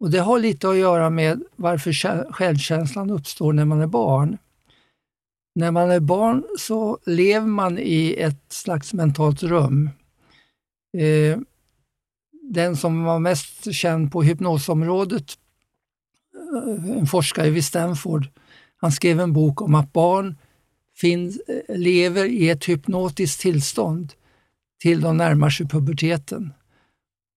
[0.00, 1.92] Och Det har lite att göra med varför
[2.32, 4.38] självkänslan uppstår när man är barn.
[5.54, 9.90] När man är barn så lever man i ett slags mentalt rum.
[10.98, 11.38] Eh,
[12.50, 15.38] den som var mest känd på hypnosområdet,
[16.34, 18.28] eh, en forskare vid Stanford,
[18.76, 20.36] han skrev en bok om att barn
[21.00, 24.12] finns, lever i ett hypnotiskt tillstånd
[24.82, 26.52] till de närmar sig puberteten.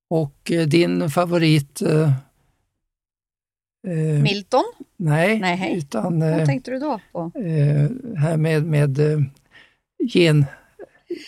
[0.09, 1.81] Och eh, din favorit...
[1.81, 2.11] Eh,
[3.87, 4.63] eh, Milton,
[4.97, 5.77] nej, Nej.
[5.77, 7.31] utan vad eh, tänkte du då på?
[7.39, 9.25] eh, här med, med gen...
[10.07, 10.45] gen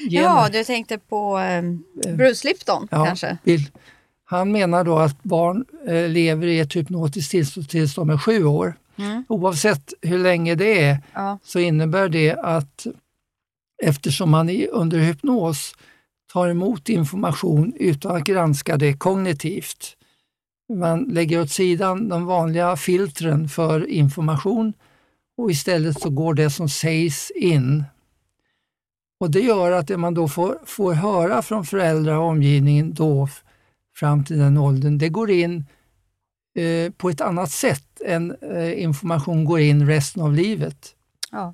[0.09, 1.63] Ja, du tänkte på eh,
[2.15, 3.05] Bruce Lipton Ja.
[3.05, 3.37] kanske?
[3.43, 3.71] Bill.
[4.25, 8.43] Han menar då att barn eh, lever i ett hypnotiskt tillstånd tills de är sju
[8.45, 8.75] år.
[8.95, 9.25] Mm.
[9.29, 11.39] Oavsett hur länge det är Ja.
[11.43, 12.87] så innebär det att
[13.83, 15.75] eftersom man under hypnos
[16.33, 19.97] tar emot information utan att granska det kognitivt.
[20.73, 24.73] Man lägger åt sidan de vanliga filtren för information
[25.37, 27.83] och istället så går det som sägs in.
[29.19, 33.27] Och Det gör att det man då får, får höra från föräldrar och omgivningen då
[33.95, 35.65] fram till den åldern, det går in
[36.55, 40.95] eh, på ett annat sätt än eh, information går in resten av livet.
[41.31, 41.53] Ja.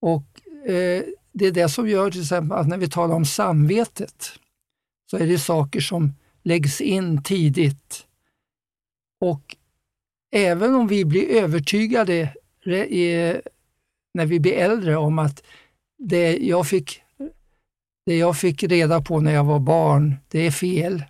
[0.00, 4.26] Och eh, Det är det som gör till exempel att när vi talar om samvetet
[5.10, 8.06] så är det saker som läggs in tidigt.
[9.20, 9.56] Och
[10.32, 12.34] även om vi blir övertygade
[12.88, 13.40] i-
[14.14, 15.42] när vi blir äldre om att
[15.98, 17.02] det jag, fick,
[18.06, 21.04] det jag fick reda på när jag var barn, det är fel,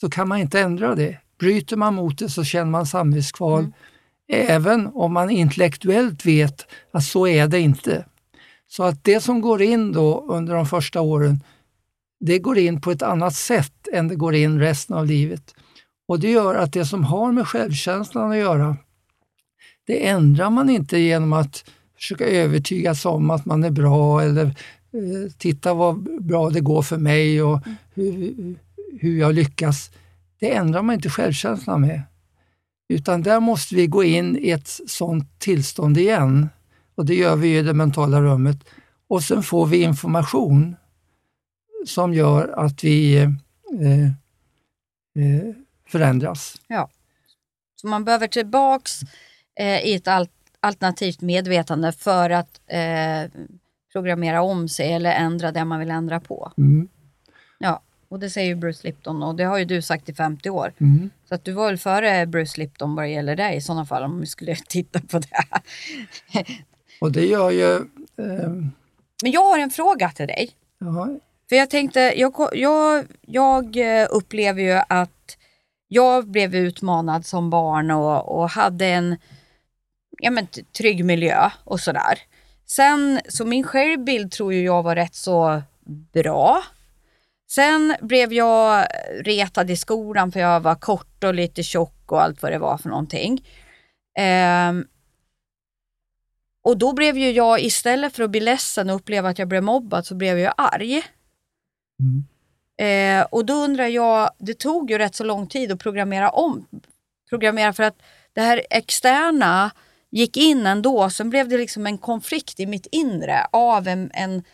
[0.00, 1.18] så kan man inte ändra det.
[1.40, 3.66] Bryter man mot det så känner man samvetskval,
[4.32, 4.46] Mm.
[4.48, 8.04] även om man intellektuellt vet att så är det inte.
[8.68, 11.40] Så att det som går in då under de första åren,
[12.20, 15.54] det går in på ett annat sätt än det går in resten av livet.
[16.08, 18.76] Och det gör att det som har med självkänslan att göra,
[19.86, 21.64] det ändrar man inte genom att
[21.96, 26.98] försöka övertygas om att man är bra eller eh, titta vad bra det går för
[26.98, 27.60] mig och
[27.94, 28.34] hur,
[29.00, 29.90] hur jag lyckas.
[30.40, 32.02] Det ändrar man inte självkänslan med.
[32.88, 36.48] Utan där måste vi gå in i ett sånt tillstånd igen.
[36.94, 38.56] Och det gör vi i det mentala rummet.
[39.08, 40.76] Och sen får vi information
[41.86, 43.30] som gör att vi eh,
[45.24, 45.54] eh,
[45.88, 46.60] förändras.
[46.66, 46.90] Ja.
[47.76, 49.00] Så man behöver tillbaks
[49.60, 50.28] eh, i ett al
[50.60, 53.30] alternativt medvetande för att eh,
[53.92, 56.52] programmera om sig eller ändra det man vill ändra på.
[56.56, 56.88] Mm.
[57.58, 60.50] Ja, och det säger ju Bruce Lipton och det har ju du sagt i 50
[60.50, 60.72] år.
[60.80, 61.10] Mm.
[61.28, 64.02] Så att du var väl före Bruce Lipton vad det gäller dig i sådana fall
[64.02, 65.44] om vi skulle titta på det.
[67.00, 67.74] Och det gör ju...
[68.16, 68.50] Eh,
[69.22, 70.50] Men jag har en fråga till dig.
[70.78, 71.08] ja,
[71.48, 75.36] För jag tänkte, jag, jag, jag eh, upplever ju att
[75.88, 79.16] jag blev utmanad som barn och, och hade en
[80.18, 80.46] ja, men,
[80.78, 82.18] trygg miljö och sådär.
[82.66, 85.62] Sen, så min självbild tror jag var rätt så
[86.12, 86.62] bra.
[87.50, 88.86] Sen blev jag
[89.24, 92.78] retad i skolan för jag var kort och lite tjock och allt vad det var
[92.78, 93.46] för någonting.
[94.18, 94.86] Ehm,
[96.62, 99.62] och då blev ju jag, istället för att bli ledsen och uppleva att jag blev
[99.62, 101.02] mobbad, så blev jag arg.
[102.00, 102.24] Mm.
[102.80, 106.66] Eh, och då undrar jag, det tog ju rätt så lång tid att programmera om.
[107.28, 109.70] Programmera för att det här externa
[110.10, 114.44] gick in ändå, sen blev det liksom en konflikt i mitt inre av en, en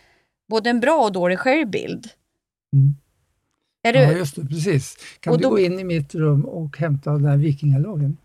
[0.49, 2.09] både en bra och dålig självbild.
[2.77, 2.95] Mm.
[3.83, 4.97] Är du, ja, just det, precis.
[5.19, 8.17] Kan Och du då- gå in i mitt rum och hämta den här vikingalagen?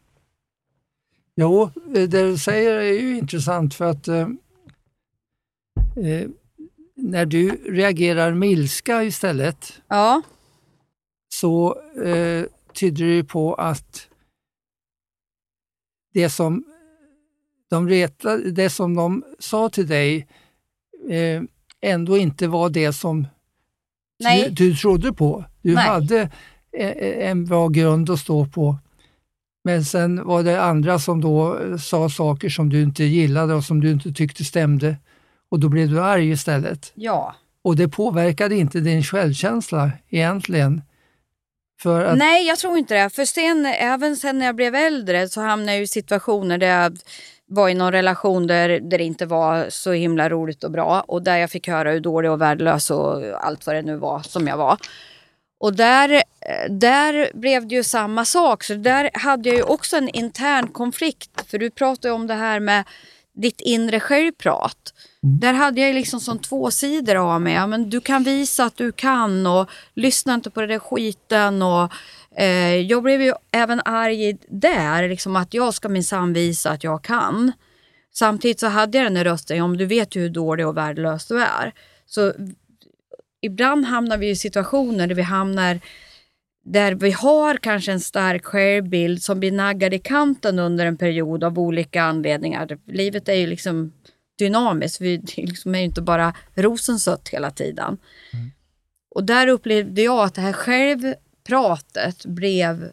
[1.37, 4.29] Jo, det du säger är ju intressant för att eh,
[5.97, 6.29] eh,
[6.95, 10.23] när du reagerar med ilska istället ja,
[11.35, 14.09] så eh, tyder det på att
[16.15, 16.65] det som
[17.71, 20.27] de, retade, det som de sa till dig
[21.11, 21.43] eh,
[21.81, 23.27] ändå inte var det som
[24.21, 24.51] Nej.
[24.51, 25.45] du, du trodde på.
[25.63, 25.87] Du Nej.
[25.87, 26.21] hade
[26.79, 28.77] eh, en bra grund att stå på.
[29.65, 33.65] Men sen var det andra som då eh, sa saker som du inte gillade och
[33.65, 34.97] som du inte tyckte stämde.
[35.51, 36.93] Och då blev du arg istället.
[36.95, 37.35] ja.
[37.65, 40.83] Och det påverkade inte din självkänsla egentligen.
[41.83, 43.11] För att, Nej, jag tror inte det.
[43.11, 46.99] För sen, även sen när jag blev äldre så hamnade jag i situationer där jag
[47.53, 51.23] var i någon relation där, där det inte var så himla roligt och bra och
[51.23, 54.47] där jag fick höra hur dålig och värdelös och allt vad det nu var som
[54.47, 54.79] jag var.
[55.61, 58.65] Och där, eh, där blev det ju samma sak.
[58.65, 61.51] Så där hade jag ju också en intern konflikt.
[61.51, 62.85] För du pratade om det här med
[63.35, 64.95] ditt inre självprat.
[65.41, 67.55] Där hade jag ju liksom som två sidor av mig.
[67.55, 71.63] Ja, men du kan visa att du kan och lyssna inte på den där skiten.
[71.63, 71.93] Och,
[72.37, 77.05] eh, jag blev ju även arg där, liksom att jag ska minsann visa att jag
[77.05, 77.53] kan.
[78.15, 81.27] Samtidigt så hade jag den där rösten, om du vet ju hur dålig och värdelös
[81.27, 81.73] du är.
[82.07, 82.33] Så
[83.41, 85.81] ibland hamnar vi i situationer där vi hamnar
[86.65, 91.45] där vi har kanske en stark självbild som blir naggad i kanten under en period
[91.45, 92.79] av olika anledningar.
[92.87, 93.93] Livet är ju liksom
[94.39, 97.99] dynamiskt, vi liksom är ju inte bara rosensött hela tiden.
[99.15, 100.53] Och där upplevde jag att det här
[101.49, 102.93] självpratet blev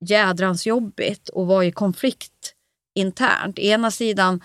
[0.00, 2.54] jädrans jobbigt och var i konflikt
[2.94, 3.58] internt.
[3.58, 4.40] Ena sidan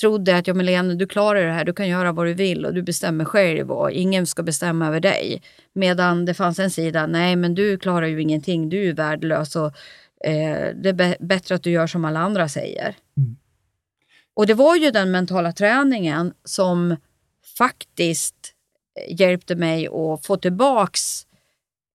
[0.00, 2.66] trodde att ja, men Lene, du klarar det här, du kan göra vad du vill
[2.66, 5.42] och du bestämmer själv och ingen ska bestämma över dig.
[5.74, 9.66] Medan det fanns en sida, nej men du klarar ju ingenting, du är värdelös och
[10.24, 12.96] eh, det är bä- bättre att du gör som alla andra säger.
[13.16, 13.36] Mm.
[14.34, 16.96] Och det var ju den mentala träningen som
[17.58, 18.54] faktiskt
[19.08, 21.27] hjälpte mig att få tillbaks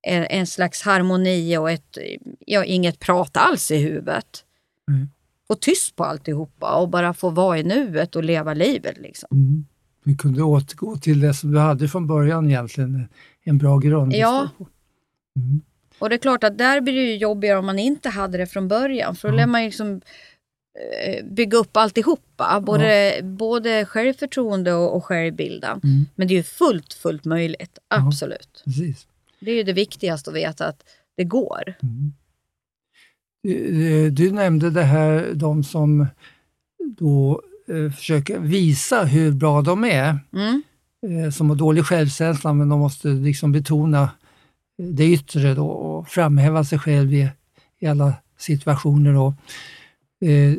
[0.04, 1.98] en, en slags harmoni och ett,
[2.46, 4.44] ja, inget prat alls i huvudet.
[4.90, 5.10] Mm.
[5.48, 8.98] Få tyst på alltihopa och bara få vara i nuet och leva livet.
[8.98, 9.28] Liksom.
[9.32, 9.66] mm,
[10.04, 13.08] du kunde återgå till det som du hade från början egentligen,
[13.44, 14.14] en bra grund.
[14.14, 14.50] Ja.
[15.36, 15.62] Mm.
[16.00, 18.46] Och det är klart att där blir det ju jobbigare om man inte hade det
[18.48, 19.16] från början.
[19.16, 19.38] För då Ja.
[19.38, 20.02] lär man liksom
[21.06, 22.62] eh, bygga upp alltihopa.
[22.66, 25.82] Både, både självförtroende och, och självbilden.
[25.84, 26.06] Mm.
[26.16, 27.78] Men det är ju fullt, fullt möjligt.
[27.90, 28.08] Ja.
[28.08, 28.62] Absolut.
[28.66, 29.08] Precis.
[29.46, 30.84] Det är ju det viktigaste att veta att
[31.18, 31.74] det går.
[31.84, 32.14] Mm.
[33.44, 36.08] Du, du nämnde det här, de som
[36.98, 40.64] då eh, försöker visa hur bra de är, Mm.
[41.08, 44.10] eh, som har dålig självkänsla, men de måste liksom betona
[44.78, 47.30] det yttre då och framhäva sig själv i,
[47.80, 49.14] i alla situationer.
[49.14, 49.34] Då.
[50.28, 50.54] Eh,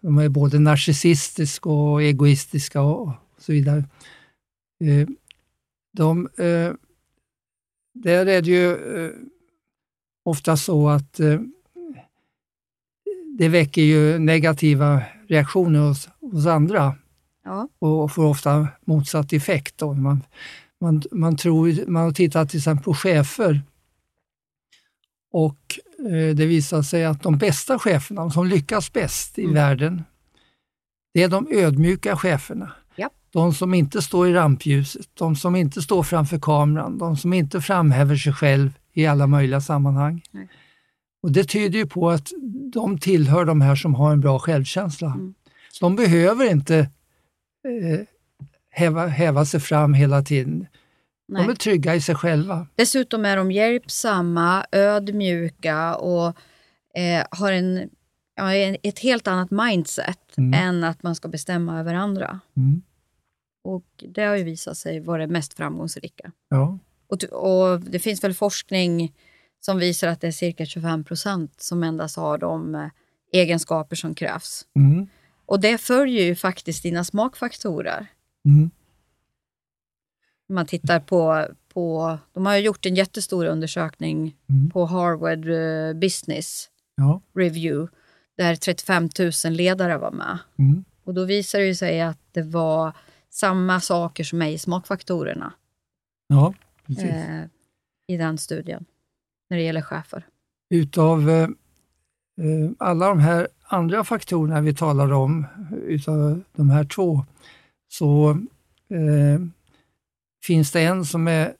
[0.00, 3.84] de är både narcissistiska och egoistiska och, och så vidare.
[4.84, 5.08] Eh,
[5.92, 6.72] de, eh,
[8.02, 8.72] där är det ju
[9.04, 9.10] eh,
[10.24, 11.40] ofta så att eh,
[13.38, 16.94] det väcker ju negativa reaktioner hos, hos andra
[17.44, 17.68] Ja.
[17.78, 19.78] och får ofta motsatt effekt.
[19.78, 19.92] Då.
[19.94, 20.22] Man,
[20.80, 23.62] man, man, tror, man har tittat till exempel på chefer
[25.32, 29.54] och eh, det visar sig att de bästa cheferna, de som lyckas bäst i Mm.
[29.54, 30.02] världen,
[31.14, 32.72] det är de ödmjuka cheferna.
[33.32, 37.60] De som inte står i rampljuset, de som inte står framför kameran, de som inte
[37.60, 40.22] framhäver sig själv i alla möjliga sammanhang.
[40.30, 40.48] Nej.
[41.22, 42.28] Och Det tyder ju på att
[42.72, 45.06] de tillhör de här som har en bra självkänsla.
[45.06, 45.34] Mm.
[45.80, 48.00] De behöver inte eh,
[48.70, 50.66] häva, häva sig fram hela tiden.
[51.28, 51.42] Nej.
[51.46, 52.66] De är trygga i sig själva.
[52.74, 56.26] Dessutom är de hjälpsamma, ödmjuka och
[56.94, 57.90] eh, har en,
[58.36, 60.54] ja, ett helt annat mindset Mm.
[60.54, 62.40] än att man ska bestämma över andra.
[62.56, 62.82] Mm.
[63.62, 66.32] Och Det har ju visat sig vara det mest framgångsrika.
[66.48, 66.78] Ja.
[67.08, 69.14] Och, och Det finns väl forskning
[69.60, 72.88] som visar att det är cirka 25 procent som endast har de eh,
[73.32, 74.66] egenskaper som krävs.
[74.76, 75.06] Mm.
[75.46, 78.06] Och det följer ju faktiskt dina smakfaktorer.
[78.46, 78.70] Mm.
[80.48, 84.70] Man tittar på, på, de har ju gjort en jättestor undersökning Mm.
[84.70, 87.20] på Harvard eh, Business Ja.
[87.34, 87.92] Review
[88.36, 89.08] där 35
[89.44, 90.38] 000 ledare var med.
[90.58, 90.84] Mm.
[91.04, 92.92] Och då visade det ju sig att det var
[93.30, 95.52] samma saker som är i smakfaktorerna
[96.28, 96.54] ja,
[96.86, 97.04] precis.
[97.04, 97.44] eh,
[98.06, 98.84] i den studien
[99.50, 100.26] när det gäller chefer.
[100.70, 105.46] Utav eh, eh, alla de här andra faktorerna vi talar om,
[105.86, 107.24] utav de här två,
[107.88, 108.30] så
[108.88, 109.40] eh,
[110.44, 111.54] finns det en som är...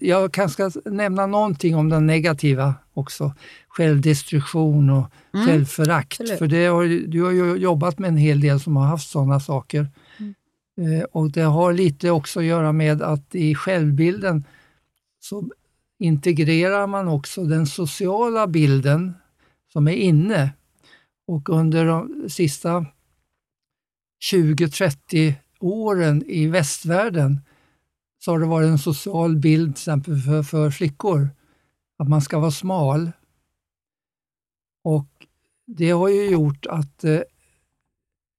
[0.00, 3.34] Jag kanske ska nämna någonting om den negativa också.
[3.68, 5.46] Självdestruktion och Mm.
[5.46, 6.20] självförakt.
[6.20, 6.38] absolut.
[6.38, 9.40] För det har, du har ju jobbat med en hel del som har haft sådana
[9.40, 9.86] saker.
[10.18, 10.34] Mm.
[10.92, 14.44] Eh, och Det har lite också att göra med att i självbilden
[15.20, 15.50] så
[15.98, 19.14] integrerar man också den sociala bilden
[19.72, 20.50] som är inne.
[21.26, 22.86] Och under de sista
[24.32, 27.40] 20-30 åren i västvärlden
[28.24, 31.28] så har det varit en social bild till exempel för, för flickor,
[31.98, 33.10] att man ska vara smal.
[34.84, 35.06] Och
[35.66, 37.20] det har ju gjort att eh,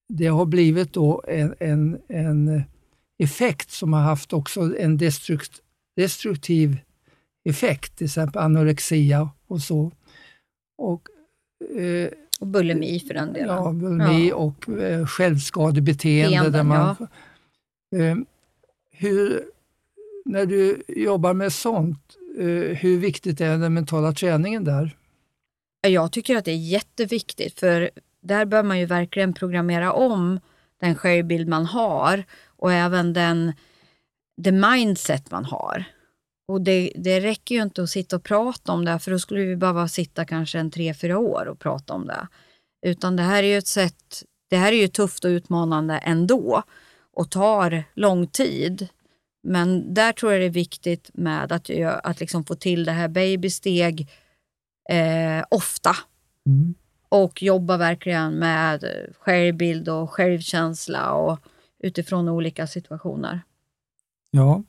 [0.09, 2.63] det har blivit då en, en, en
[3.17, 5.59] effekt som har haft också en destrukt,
[5.95, 6.77] destruktiv
[7.49, 9.91] effekt, till exempel anorexia och så.
[10.77, 11.07] Och,
[11.77, 13.55] eh, Och bulimi för den delen.
[13.55, 14.35] ja, bulimi Ja.
[14.35, 16.37] och eh, självskadebeteende.
[16.37, 17.07] Beteenden, Där man,
[17.95, 18.17] eh,
[18.91, 19.43] hur,
[20.25, 24.97] när du jobbar med sånt, eh, hur viktigt är den mentala träningen där?
[25.87, 27.89] Jag tycker att det är jätteviktigt för
[28.21, 30.39] där bör man ju verkligen programmera om
[30.79, 32.23] den självbild man har
[32.57, 33.53] och även den
[34.37, 35.83] det mindset man har.
[36.47, 39.41] Och det, det räcker ju inte att sitta och prata om det, för då skulle
[39.41, 42.27] vi behöva sitta kanske en tre, fyra år och prata om det.
[42.85, 46.63] Utan det här är ju ett sätt, det här är ju tufft och utmanande ändå
[47.13, 48.87] och tar lång tid.
[49.43, 51.69] Men där tror jag det är viktigt med att,
[52.03, 54.09] att liksom få till det här babysteg
[54.89, 55.95] eh, ofta
[56.45, 56.73] Mm.
[57.09, 58.85] och jobba verkligen med
[59.19, 61.39] självbild och självkänsla och
[61.79, 63.41] utifrån olika situationer.
[64.31, 64.63] Ja,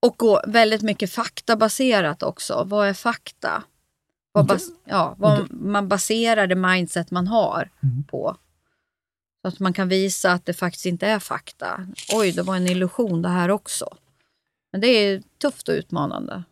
[0.00, 2.64] Och gå väldigt mycket faktabaserat också.
[2.66, 3.62] Vad är fakta?
[4.32, 8.04] Vad, bas, ja, vad man baserar det mindset man har Mm.
[8.04, 8.36] på.
[9.42, 11.86] Så att man kan visa att det faktiskt inte är fakta.
[12.12, 13.96] Oj, det var en illusion det här också.
[14.72, 16.42] Men det är tufft och utmanande.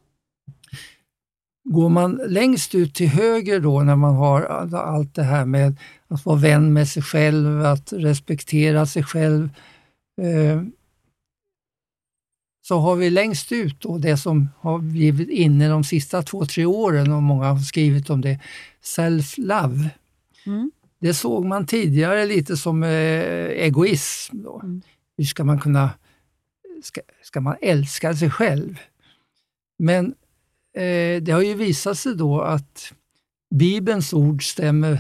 [1.64, 5.76] Går man längst ut till höger då när man har all- allt det här med
[6.08, 9.48] att vara vän med sig själv, att respektera sig själv,
[10.22, 10.62] eh,
[12.62, 16.64] så har vi längst ut då det som har blivit inne de sista två, tre
[16.64, 18.40] åren och många har skrivit om det,
[18.82, 19.88] self-love.
[20.46, 20.70] Mm.
[21.00, 22.90] Det såg man tidigare lite som eh,
[23.50, 24.42] egoism.
[24.42, 24.60] Då.
[24.60, 24.82] Mm.
[25.16, 25.90] Hur ska man kunna,
[26.82, 28.78] ska, ska man älska sig själv?
[29.78, 30.06] Men
[30.76, 32.92] eh, det har ju visat sig då att
[33.54, 34.98] Bibelns ord stämmer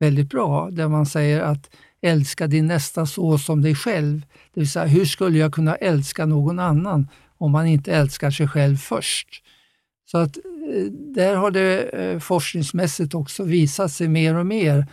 [0.00, 4.20] väldigt bra, där man säger att älska din nästa så som dig själv.
[4.54, 8.48] Det vill säga, hur skulle jag kunna älska någon annan om man inte älskar sig
[8.48, 9.42] själv först?
[10.10, 14.86] Så att eh, där har det eh, forskningsmässigt också visat sig mer och mer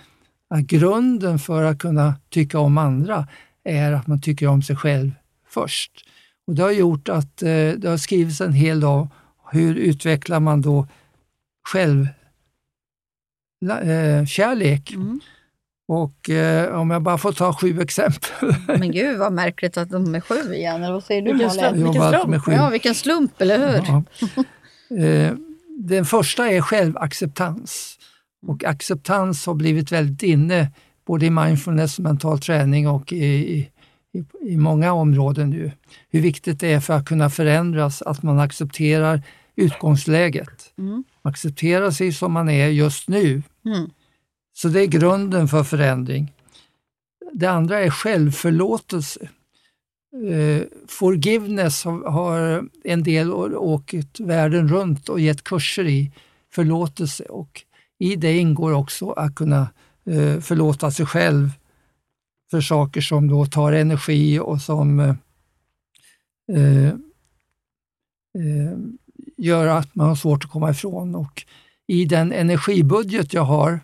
[0.50, 3.28] att grunden för att kunna tycka om andra
[3.64, 5.12] är att man tycker om sig själv
[5.48, 5.92] först.
[6.48, 9.10] Och Det har gjort att eh, det har skrivits en hel om
[9.52, 10.88] hur utvecklar man då
[11.70, 12.08] själv
[13.66, 14.92] la- eh, kärlek.
[14.92, 15.20] Mm.
[15.88, 18.54] Och eh, om jag bara får ta sju exempel.
[18.68, 20.84] Men gud vad märkligt att de är sju igen.
[20.84, 21.66] Eller vad säger du Vilken slump.
[21.78, 22.28] Jag Vilken slump.
[22.28, 22.52] med sju.
[22.52, 23.84] Ja, vilken slump, eller hur?
[23.88, 24.04] Ja.
[25.06, 25.34] Eh,
[25.80, 27.98] Den första är självacceptans.
[28.48, 30.72] Och acceptans har blivit väldigt inne
[31.06, 33.70] både i mindfulness och mental träning och i, i,
[34.42, 35.72] i många områden nu.
[36.10, 39.22] Hur viktigt det är för att kunna förändras att man accepterar
[39.56, 40.74] utgångsläget.
[40.78, 41.04] Mm.
[41.22, 43.44] Acceptera sig som man är just nu.
[43.66, 43.90] Mm.
[44.54, 46.34] Så det är grunden för förändring.
[47.34, 49.30] Det andra är självförlåtelse.
[50.32, 56.12] Eh, forgiveness har, har en del åkt världen runt och gett kurser i
[56.54, 57.65] förlåtelse och
[58.00, 59.68] i det ingår också att kunna
[60.06, 61.50] eh, förlåta sig själv
[62.52, 65.16] för saker som då tar energi och som eh,
[66.52, 68.78] eh, eh,
[69.38, 71.16] gör att man har svårt att komma ifrån.
[71.16, 71.46] Och
[71.88, 73.80] I den energibudget jag har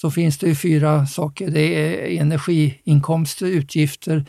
[0.00, 1.50] så finns det ju fyra saker.
[1.50, 4.24] Det är energiinkomster, utgifter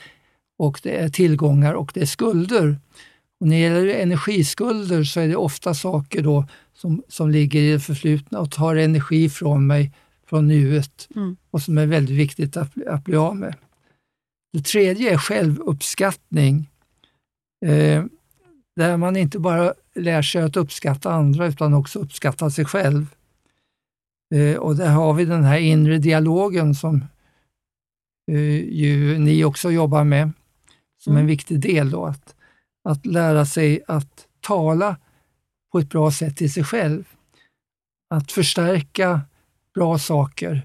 [0.58, 2.78] och det är tillgångar och det är skulder.
[3.44, 7.72] Och när det gäller energiskulder så är det ofta saker då som, som ligger i
[7.72, 9.92] det förflutna och tar energi från mig,
[10.26, 11.38] från nuet Mm.
[11.52, 13.56] och som är väldigt viktigt att, att bli av med.
[14.54, 16.70] Det tredje är självuppskattning.
[17.66, 18.04] Eh,
[18.76, 23.06] där man inte bara lär sig att uppskatta andra utan också uppskatta sig själv.
[24.36, 27.06] Eh, och där har vi den här inre dialogen som
[28.32, 30.32] eh, ju ni också jobbar med
[31.04, 31.28] som en Mm.
[31.28, 31.90] viktig del.
[31.92, 32.33] Då, att,
[32.84, 34.96] att lära sig att tala
[35.72, 37.04] på ett bra sätt till sig själv.
[38.10, 39.22] Att förstärka
[39.76, 40.62] bra saker.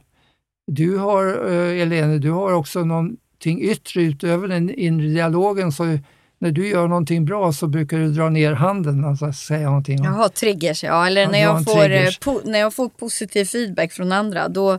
[0.66, 5.72] Du har, eh, Elene, du har också någonting yttre utöver den inre dialogen.
[5.72, 5.98] Så
[6.38, 10.04] när du gör någonting bra så brukar du dra ner handen, alltså säga någonting.
[10.04, 11.06] Jag har triggers, ja.
[11.06, 14.78] Eller när, jag får, eh, po- när jag får positiv feedback från andra, då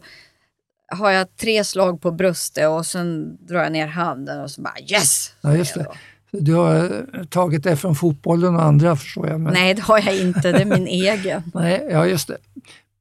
[0.91, 4.79] har jag tre slag på bröstet och sen drar jag ner handen och så bara
[4.79, 5.33] yes!
[5.41, 5.85] Ja, just det.
[6.32, 6.75] Du har
[7.13, 9.39] eh, tagit det från fotbollen och andra förstår jag.
[9.39, 10.51] Men, Nej, det har jag inte.
[10.51, 11.43] Det är min egen.
[11.53, 12.38] Nej, ja, just det.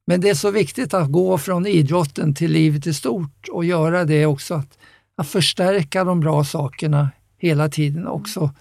[0.07, 4.05] Men det är så viktigt att gå från idrotten till livet i stort och göra
[4.05, 4.53] det också.
[4.53, 4.77] Att,
[5.17, 8.51] att förstärka de bra sakerna hela tiden också.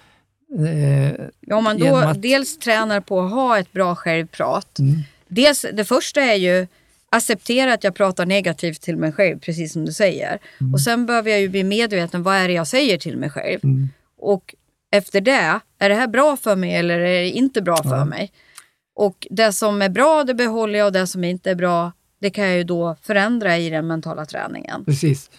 [0.59, 4.79] Eh, Ja, Om man då att- dels tränar på att ha ett bra självprat.
[4.79, 5.01] Mm.
[5.29, 6.67] Dels, det första är ju
[7.11, 10.39] acceptera att jag pratar negativt till mig själv, precis som du säger.
[10.73, 13.61] Och sen behöver jag ju bli medveten, vad är det jag säger till mig själv?
[13.65, 13.89] Mm.
[14.19, 14.55] Och
[14.97, 18.33] efter det, är det här bra för mig eller är det inte bra för mig?
[18.97, 22.31] Och det som är bra, det behåller jag och det som inte är bra, det
[22.31, 24.85] kan jag ju då förändra i den mentala träningen.
[24.85, 25.31] Precis.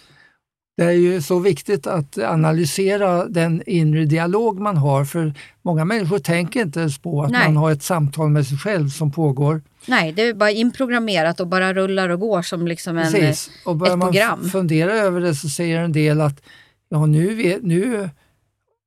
[0.76, 5.32] Det är ju så viktigt att analysera den inre dialog man har för
[5.62, 7.44] många människor tänker inte ens på att Nej.
[7.46, 9.62] man har ett samtal med sig själv som pågår.
[9.86, 13.12] Nej, det är bara inprogrammerat och bara rullar och går som liksom en...
[13.12, 13.50] Precis.
[13.64, 14.40] Och börjar ett man program.
[14.44, 16.42] f- fundera över det så säger en del att
[16.88, 18.10] ja, nu, nu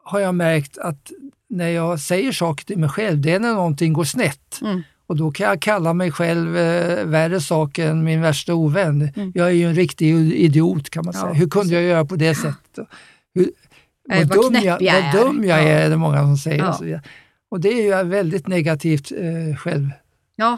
[0.03, 1.11] har jag märkt att
[1.49, 4.59] när jag säger saker till mig själv, det är när någonting går snett.
[4.61, 4.81] Mm.
[5.07, 9.09] Och då kan jag kalla mig själv eh, värre saker än min värsta ovän.
[9.15, 9.31] Mm.
[9.35, 11.33] Jag är ju en riktig idiot kan man Ja, säga.
[11.33, 12.87] Hur kunde jag göra på det sättet?
[13.33, 13.51] Hur,
[14.07, 15.25] Nej, vad, vad dum jag, jag vad är.
[15.25, 15.63] dum jag Ja.
[15.67, 16.75] är, är det många som säger.
[16.81, 16.99] Ja.
[17.51, 19.95] Och det är ju väldigt negativt eh, självtalk.
[20.35, 20.57] Ja,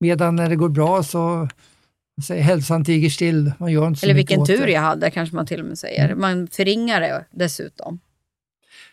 [0.00, 1.48] Medan när det går bra så
[2.22, 3.52] säger hälsan tiger still.
[3.58, 6.04] Man gör inte så eller vilken tur jag hade kanske man till och med säger.
[6.04, 6.20] Mm.
[6.20, 8.00] Man förringar det dessutom.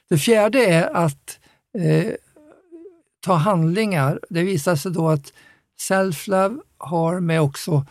[0.10, 1.40] Det fjärde är att
[1.78, 2.14] eh,
[3.20, 4.20] ta handlingar.
[4.30, 5.34] Det visar sig då att
[5.90, 7.86] self-love har med också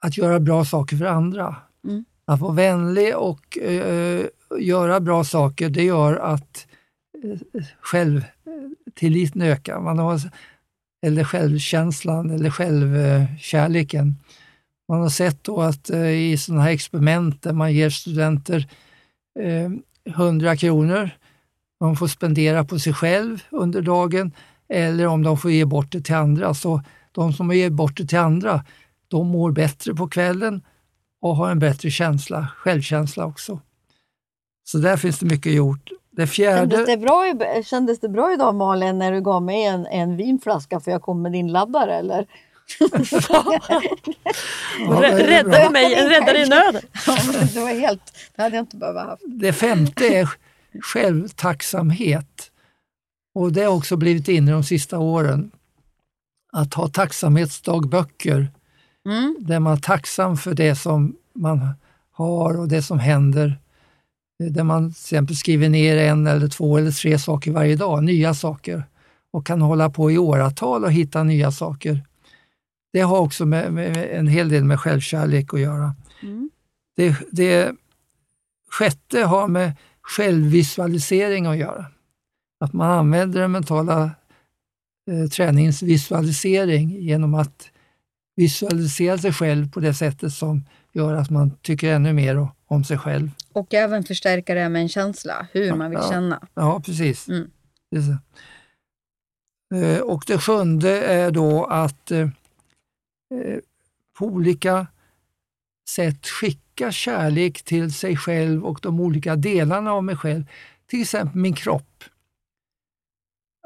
[0.00, 1.56] att göra bra saker för andra.
[1.88, 2.04] Mm.
[2.24, 4.26] Att vara vänlig och eh,
[4.58, 6.66] göra bra saker, det gör att
[7.24, 9.80] eh, självtilliten ökar.
[9.80, 10.20] Man har,
[11.06, 14.16] eller självkänslan eller självkärleken.
[14.88, 18.68] Man har sett då att eh, i sådana här experiment där man ger studenter
[19.40, 19.70] eh,
[20.14, 21.10] 100 kronor
[21.80, 24.32] de får spendera på sig själv under dagen
[24.68, 26.54] eller om de får ge bort det till andra.
[26.54, 26.82] Så
[27.12, 28.64] de som ger bort det till andra,
[29.08, 30.62] de mår bättre på kvällen
[31.20, 33.60] och har en bättre känsla, självkänsla också.
[34.64, 35.90] Så där finns det mycket gjort.
[36.20, 36.76] Det fjärde...
[36.76, 37.26] Kändes det, bra,
[37.58, 41.02] i- kändes det bra idag Malin när du gav mig en, en vinflaska för jag
[41.02, 42.26] kom med din laddare eller?
[44.78, 46.82] Ja, Rädda mig, en räddare i nöden.
[47.06, 47.16] Ja,
[47.54, 48.00] det var helt,
[48.36, 49.22] det hade jag inte behövt haft.
[49.26, 50.28] Det femte är
[50.82, 52.50] självtacksamhet.
[53.34, 55.50] Och det har också blivit inne de sista åren.
[56.52, 58.48] Att ha tacksamhetsdagböcker
[59.06, 59.36] Mm.
[59.40, 61.68] där man är tacksam för det som man
[62.12, 63.58] har och det som händer.
[64.48, 68.34] Där man till exempel skriver ner en eller två eller tre saker varje dag, nya
[68.34, 68.84] saker.
[69.32, 72.00] Och kan hålla på i åratal och hitta nya saker.
[72.92, 75.94] Det har också med, med en hel del med självkärlek att göra.
[76.22, 76.50] Mm.
[76.96, 77.74] Det, det
[78.70, 79.72] sjätte har med
[80.02, 81.86] självvisualisering att göra.
[82.60, 84.10] Att man använder den mentala
[85.10, 87.70] eh, träningens visualisering genom att
[88.36, 92.98] visualisera sig själv på det sättet som gör att man tycker ännu mer om sig
[92.98, 93.30] själv.
[93.52, 96.10] Och även förstärka det med en känsla, hur man vill Ja.
[96.10, 96.48] känna.
[96.54, 97.28] Ja, precis.
[97.28, 97.50] Mm.
[97.94, 99.76] Så.
[99.76, 103.58] Eh, Och det sjunde är då att eh, eh,
[104.18, 104.86] på olika
[105.90, 110.44] sätt skicka kärlek till sig själv och de olika delarna av mig själv.
[110.86, 112.04] Till exempel min kropp.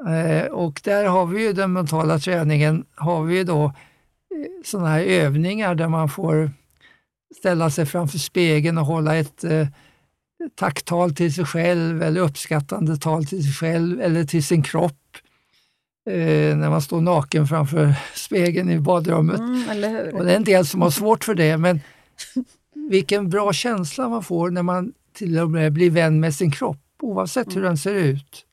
[0.07, 3.73] Eh, Och där har vi ju den mentala träningen, har vi då
[4.65, 6.51] sådana här övningar där man får
[7.37, 9.67] ställa sig framför spegeln och hålla ett eh,
[10.55, 15.01] tacktal till sig själv eller uppskattande tal till sig själv eller till sin kropp.
[16.09, 19.39] Eh, när man står naken framför spegeln i badrummet.
[19.39, 20.15] Mm?
[20.15, 21.81] Och det är en del som har svårt för det, men
[22.89, 26.81] vilken bra känsla man får när man till och med blir vän med sin kropp,
[27.01, 28.45] oavsett hur den ser ut,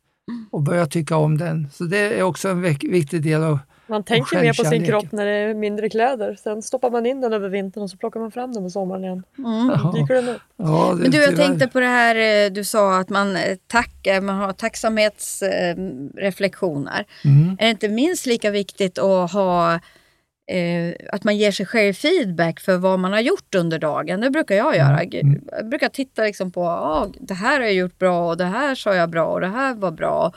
[0.51, 1.69] och börjar tycka om den.
[1.73, 5.13] Så det är också en vik- viktig del av Man tänker mer på sin kropp
[5.13, 6.35] när det är mindre kläder.
[6.35, 9.05] Sen stoppar man in den över vintern och så plockar man fram den på sommaren
[9.05, 9.23] igen.
[9.39, 9.69] Mm.
[9.95, 10.43] Dyker den upp.
[10.57, 13.57] Ja, det Men du, jag tänkte på det här eh, du sa att man eh,
[13.67, 17.07] tackar, man har tacksamhetsreflektioner.
[17.25, 17.57] Mm.
[17.61, 19.81] Är det inte minst lika viktigt att ha
[20.53, 24.21] eh, att man ger sig själv feedback för vad man har gjort under dagen.
[24.21, 25.03] Det brukar jag göra.
[25.03, 25.41] Mm.
[25.47, 28.75] Jag brukar titta liksom på ah, det här har jag gjort bra och det här
[28.75, 30.33] sa jag bra och det här var bra.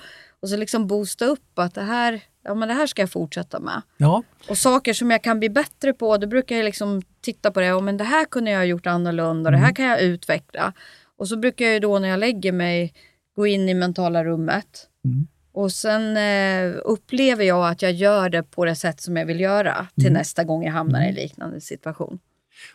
[0.46, 3.60] Och så liksom boosta upp att det här, ja, men det här ska jag fortsätta
[3.60, 3.82] med.
[3.98, 7.60] Ja, Och saker som jag kan bli bättre på, då brukar jag liksom titta på
[7.60, 7.74] det.
[7.74, 9.76] Och men det här kunde jag ha gjort annorlunda och det här Mm.
[9.76, 10.74] kan jag utveckla.
[11.18, 12.94] Och så brukar jag då när jag lägger mig
[13.36, 14.88] gå in i mentala rummet.
[15.06, 15.28] Mm.
[15.54, 19.40] Och sen eh, upplever jag att jag gör det på det sätt som jag vill
[19.40, 20.14] göra till Mm.
[20.14, 22.20] nästa gång jag hamnar i en liknande situation.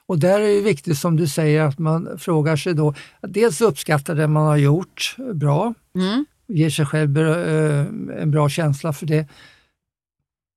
[0.06, 4.14] och där är det viktigt som du säger att man frågar sig då, dels uppskatta
[4.14, 6.26] det man har gjort bra, Mm.
[6.50, 7.86] Ger sig själv eh,
[8.22, 9.26] en bra känsla för det.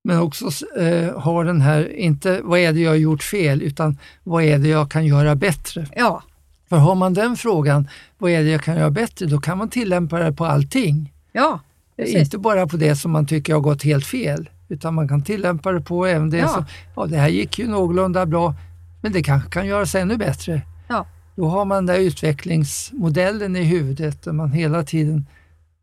[0.03, 3.97] Men också eh, ha den här, inte vad är det jag har gjort fel, utan
[4.23, 5.87] vad är det jag kan göra bättre?
[5.95, 6.23] Ja,
[6.69, 7.87] För har man den frågan,
[8.17, 11.13] vad är det jag kan göra bättre, då kan man tillämpa det på allting.
[11.31, 11.59] ja,
[11.95, 12.15] precis.
[12.15, 15.71] Inte bara på det som man tycker har gått helt fel, utan man kan tillämpa
[15.71, 16.47] det på även det Ja.
[16.47, 16.65] som,
[16.95, 18.55] ja det här gick ju någorlunda bra,
[19.01, 20.61] men det kanske kan göras ännu bättre.
[20.87, 21.05] Ja.
[21.35, 25.25] Då har man den där utvecklingsmodellen i huvudet där man hela tiden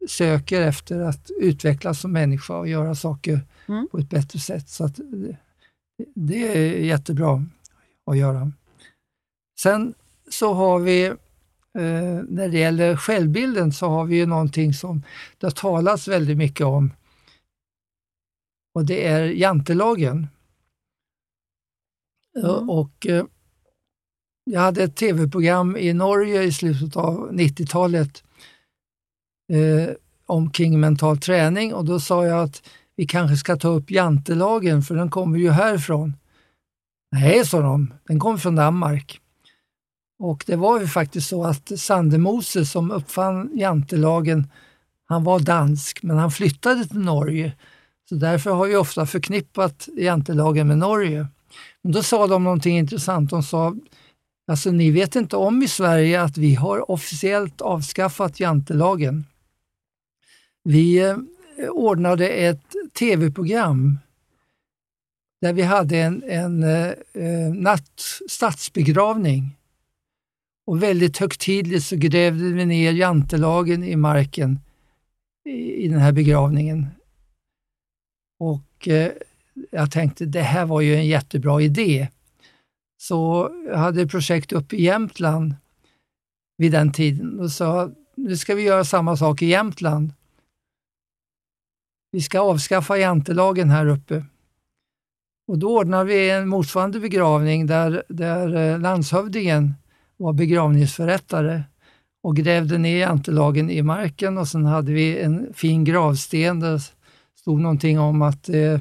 [0.09, 3.41] söker efter att utvecklas som människa och göra saker
[3.71, 3.89] Mm.
[3.91, 4.69] på ett bättre sätt.
[4.69, 5.01] Så att
[6.15, 7.45] det, är jättebra
[8.07, 8.53] att göra.
[9.61, 9.95] Sen
[10.31, 11.15] så har vi, eh,
[12.29, 15.03] när det gäller självbilden, så har vi ju någonting som
[15.39, 16.93] det har talats väldigt mycket om.
[18.75, 20.29] Och det är jantelagen.
[22.37, 22.71] Mm.
[22.71, 23.25] Och eh,
[24.45, 28.25] jag hade ett tv-program i Norge i slutet av 90-talet
[29.51, 29.95] eh,
[30.27, 32.63] omkring mental träning och då sa jag att
[32.97, 36.17] vi kanske ska ta upp jantelagen för den kommer ju härifrån.
[37.13, 39.21] Nej, sa de, den kommer från Danmark.
[40.19, 44.47] Och det var ju faktiskt så att Sandemose som uppfann jantelagen,
[45.09, 47.53] han var dansk men han flyttade till Norge.
[48.09, 51.27] Så därför har vi ofta förknippat jantelagen med Norge.
[51.83, 53.31] Men då sa de någonting intressant.
[53.31, 53.77] De sa,
[54.51, 59.25] alltså ni vet inte om i Sverige att vi har officiellt avskaffat jantelagen.
[60.65, 61.17] Vi eh,
[61.69, 63.99] ordnade ett tv-program
[65.41, 69.57] där vi hade en, en eh, eh, natt, statsbegravning.
[70.67, 74.61] Och väldigt högtidligt så grävde vi ner jantelagen i marken
[75.45, 76.87] i, i den här begravningen.
[78.39, 79.13] Och eh,
[79.71, 82.09] jag tänkte det här var ju en jättebra idé.
[83.01, 85.55] Så jag hade ett projekt uppe i Jämtland
[86.57, 90.13] vid den tiden och sa nu ska vi göra samma sak i Jämtland.
[92.13, 94.25] Vi ska avskaffa jantelagen här uppe.
[95.49, 99.75] Och då ordnade vi en motsvarande begravning där, där eh, landshövdingen
[100.17, 101.63] var begravningsförrättare
[102.23, 106.81] och grävde ner jantelagen i marken och sen hade vi en fin gravsten där det
[107.41, 108.73] stod någonting om att eh,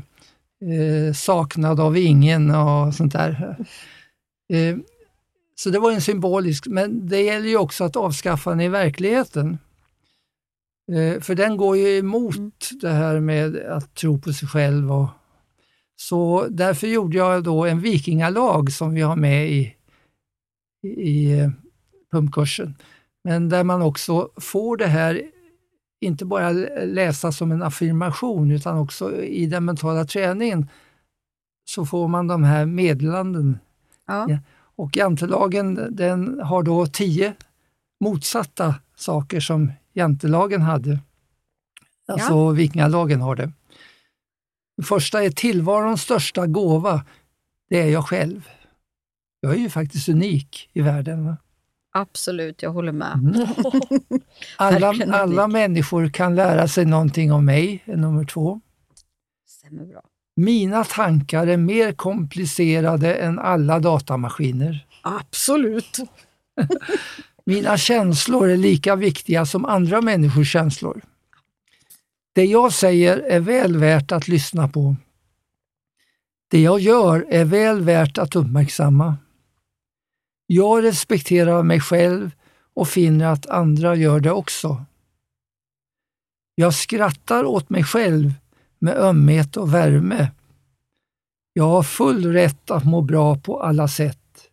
[0.71, 3.55] eh, saknad av ingen och sånt där.
[4.53, 4.77] Eh,
[5.55, 9.57] så det var en symbolisk, men det gäller ju också att avskaffa den i verkligheten.
[10.91, 14.91] Eh, för den går ju emot det här med att tro på sig själv.
[14.91, 15.07] Och,
[15.95, 19.75] så därför gjorde jag då en vikingalag som vi har med i,
[20.83, 21.49] i, i eh,
[22.11, 22.75] pumpkursen.
[23.23, 25.21] Men där man också får det här,
[26.01, 26.51] inte bara
[26.85, 30.69] läsa som en affirmation, utan också i den mentala träningen
[31.65, 33.59] så får man de här meddelanden.
[34.07, 34.25] Ja.
[34.29, 34.37] Ja.
[34.75, 37.33] Och jantelagen den har då tio
[37.99, 40.99] motsatta saker som jantelagen hade.
[42.07, 43.51] Alltså vikingalagen har det.
[44.77, 47.05] Det första är tillvarons största gåva
[47.69, 48.49] det är jag själv.
[49.41, 51.25] Jag är ju faktiskt unik i världen.
[51.25, 51.37] Va?
[51.91, 53.13] Absolut, jag håller med.
[53.13, 53.47] Mm.
[54.57, 58.61] Alla, alla människor kan lära sig någonting om mig, är nummer två.
[59.47, 60.01] Stämmer bra.
[60.35, 64.85] Mina tankar är mer komplicerade än alla datamaskiner.
[65.01, 65.97] Absolut.
[67.49, 71.01] Mina känslor är lika viktiga som andra människors känslor.
[72.33, 74.95] Det jag säger är väl värt att lyssna på.
[76.47, 79.17] Det jag gör är väl värt att uppmärksamma.
[80.47, 82.31] Jag respekterar mig själv
[82.73, 84.85] och finner att andra gör det också.
[86.55, 88.33] Jag skrattar åt mig själv
[88.79, 90.31] med ömhet och värme.
[91.53, 94.49] Jag har full rätt att må bra på alla sätt.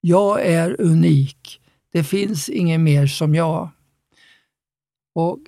[0.00, 1.59] Jag är unik.
[1.92, 3.68] Det finns ingen mer som jag.
[5.14, 5.38] Och,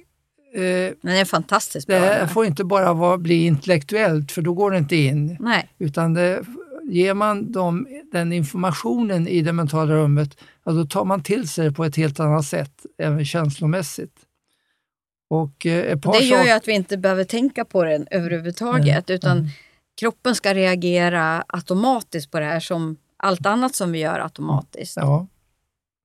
[0.61, 1.99] eh, Den är fantastiskt bra.
[1.99, 5.37] det här får inte bara vara, bli intellektuellt, för då går det inte in.
[5.41, 6.43] Nej, Utan det,
[6.83, 11.65] ger man dem den informationen i det mentala rummet, ja, då tar man till sig
[11.65, 14.17] det på ett helt annat sätt, även känslomässigt.
[15.31, 19.11] Och eh, det gör ju att vi inte behöver tänka på den överhuvudtaget.
[19.11, 19.49] Utan
[20.01, 24.97] kroppen ska reagera automatiskt på det här som allt annat som vi gör automatiskt.
[24.97, 25.27] Ja,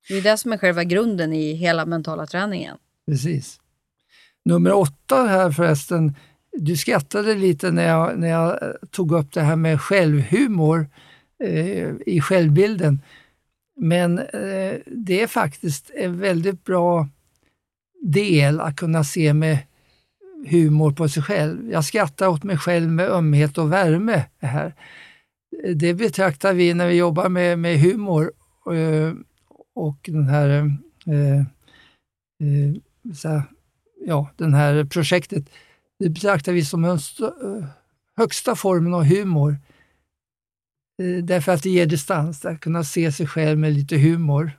[0.07, 2.77] det är det som är själva grunden i hela mentala träningen.
[3.05, 3.59] precis.
[4.45, 6.15] Nummer åtta här förresten,
[6.51, 8.59] du skrattade lite när jag, när jag
[8.91, 10.87] tog upp det här med självhumor
[11.43, 13.01] eh, i självbilden.
[13.75, 17.07] Men eh, det är faktiskt en väldigt bra
[18.01, 19.57] del att kunna se med
[20.45, 21.71] humor på sig själv.
[21.71, 24.23] Jag skrattar åt mig själv med ömhet och värme.
[24.41, 24.73] Här.
[25.75, 28.31] Det betraktar vi när vi jobbar med, med humor
[28.71, 29.13] eh,
[29.77, 30.49] och den här,
[31.05, 31.39] eh,
[32.43, 33.41] eh, så här
[34.05, 35.49] ja, den här projektet.
[35.99, 36.99] Det betraktar vi som den
[38.17, 39.57] högsta formen av humor.
[41.03, 44.51] Eh, Därför att det ger distans, att kunna se sig själv med lite humor.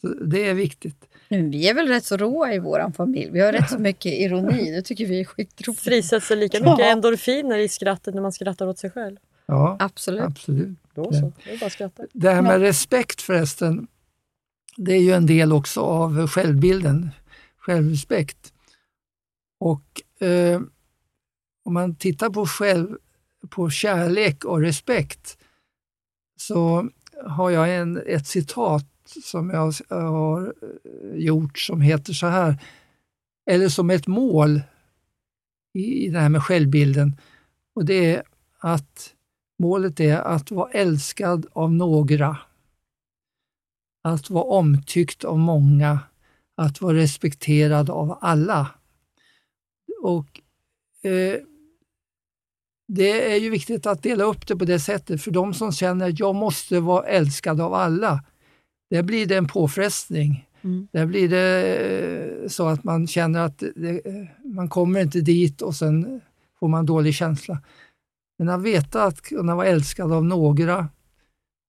[0.00, 1.08] Så det är viktigt.
[1.28, 3.30] Men vi är väl rätt så råa i vår familj.
[3.30, 4.70] Vi har rätt så mycket ironi.
[4.70, 5.82] Det tycker vi är skitroligt.
[5.82, 9.16] Frisätts det lika mycket endorfiner i skrattet när man skrattar åt sig själv?
[9.46, 10.22] Ja, Absolut.
[10.22, 10.78] absolut.
[10.94, 12.02] Då så, det är bara att skratta.
[12.12, 13.86] Det här med respekt förresten,
[14.84, 17.10] det är ju en del också av självbilden,
[17.58, 18.52] självrespekt.
[19.60, 20.60] Och eh,
[21.64, 22.96] om man tittar på, själv,
[23.48, 25.38] på kärlek och respekt
[26.36, 26.88] så
[27.24, 28.86] har jag en, ett citat
[29.24, 32.58] som jag har eh, gjort som heter så här,
[33.50, 34.60] eller som ett mål
[35.74, 37.16] i, i det här med självbilden.
[37.74, 38.22] Och det är
[38.58, 39.14] att
[39.58, 42.38] målet är att vara älskad av några,
[44.02, 45.98] att vara omtyckt av många,
[46.56, 48.70] att vara respekterad av alla.
[50.02, 50.40] Och
[51.10, 51.40] eh,
[52.88, 56.08] Det är ju viktigt att dela upp det på det sättet, för de som känner
[56.08, 58.24] att jag måste vara älskad av alla,
[58.90, 60.48] där blir det en påfrestning.
[60.62, 60.88] Mm.
[60.92, 65.62] Där blir det eh, så att man känner att det, eh, man kommer inte dit
[65.62, 66.20] och sen
[66.60, 67.58] får man dålig känsla.
[68.38, 70.88] Men att veta att kunna vara älskad av några,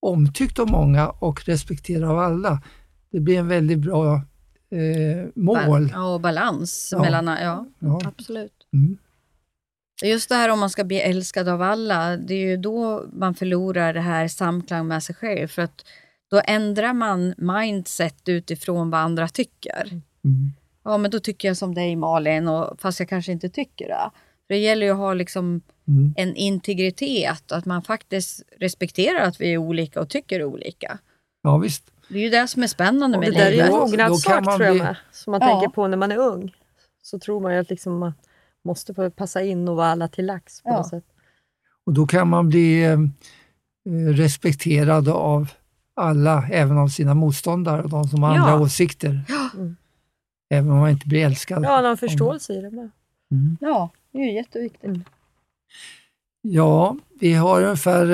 [0.04, 2.62] omtyckt av många och respekterad av alla,
[3.12, 4.16] det blir en väldigt bra
[4.70, 5.89] eh, mål.
[5.93, 7.01] Ja, och balans Ja.
[7.01, 7.28] mellan...
[7.28, 8.01] Ja, Ja.
[8.06, 8.68] absolut.
[8.74, 8.97] Mm.
[10.04, 13.36] Just det här om man ska bli älskad av alla, det är ju då man
[13.36, 15.47] förlorar det här samklang med sig själv.
[15.47, 15.86] För att
[16.32, 19.88] då ändrar man mindset utifrån vad andra tycker.
[20.24, 20.51] Mm.
[20.84, 24.10] Ja, men då tycker jag som dig Malin, och, fast jag kanske inte tycker det.
[24.47, 26.14] För det gäller ju att ha liksom Mm.
[26.18, 30.98] en integritet, att man faktiskt respekterar att vi är olika och tycker olika.
[31.42, 31.92] Ja, visst.
[32.10, 33.70] Det är ju det som är spännande med det där är ju livet.
[33.72, 34.96] en mognadssak tror jag bli- med.
[35.12, 35.48] Som man Ja.
[35.48, 36.56] tänker på när man är ung.
[37.02, 38.14] Så tror man ju att liksom man
[38.66, 40.78] måste få passa in och vara alla till lax på Ja.
[40.78, 41.04] något sätt.
[41.86, 42.98] Och då kan man bli eh,
[44.16, 45.48] respekterad av
[45.96, 48.60] alla, även av sina motståndare och de som har andra Ja.
[48.60, 49.22] åsikter.
[49.56, 49.76] Mm.
[50.50, 51.64] Även om man inte blir älskad.
[51.66, 52.90] Ja, någon förståelse i det med.
[53.32, 53.58] Mm.
[53.62, 54.84] Ja, det är ju jätteviktigt.
[54.84, 55.04] Mm.
[56.46, 58.10] Ja, vi har ungefär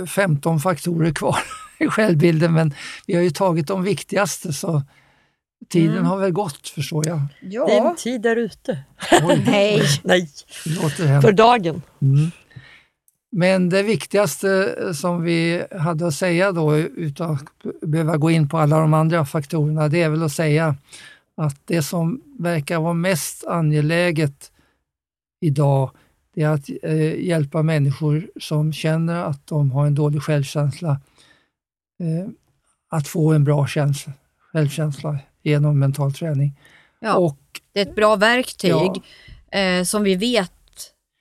[0.00, 1.38] eh, 15 faktorer kvar
[1.78, 2.74] i självbilden, men
[3.06, 4.82] vi har ju tagit de viktigaste så
[5.68, 6.04] tiden Mm.
[6.04, 7.20] har väl gått förstår jag.
[7.40, 7.66] Ja.
[7.66, 8.78] Din tid är ute.
[9.22, 9.82] Oj, Nej.
[10.02, 10.28] Nej,
[11.22, 11.82] för dagen.
[12.02, 12.30] Mm.
[13.32, 17.42] Men det viktigaste som vi hade att säga då, utan att
[17.82, 20.76] behöva gå in på alla de andra faktorerna, det är väl att säga
[21.36, 24.50] att det som verkar vara mest angeläget
[25.40, 25.90] idag,
[26.34, 30.90] det är att eh, hjälpa människor som känner att de har en dålig självkänsla,
[32.00, 32.28] eh,
[32.90, 34.12] att få en bra känsla,
[34.52, 36.58] självkänsla genom mental träning.
[37.00, 37.14] Ja.
[37.16, 37.38] Och
[37.72, 38.70] Det är ett bra verktyg
[39.50, 39.58] Ja.
[39.58, 40.52] eh, som vi vet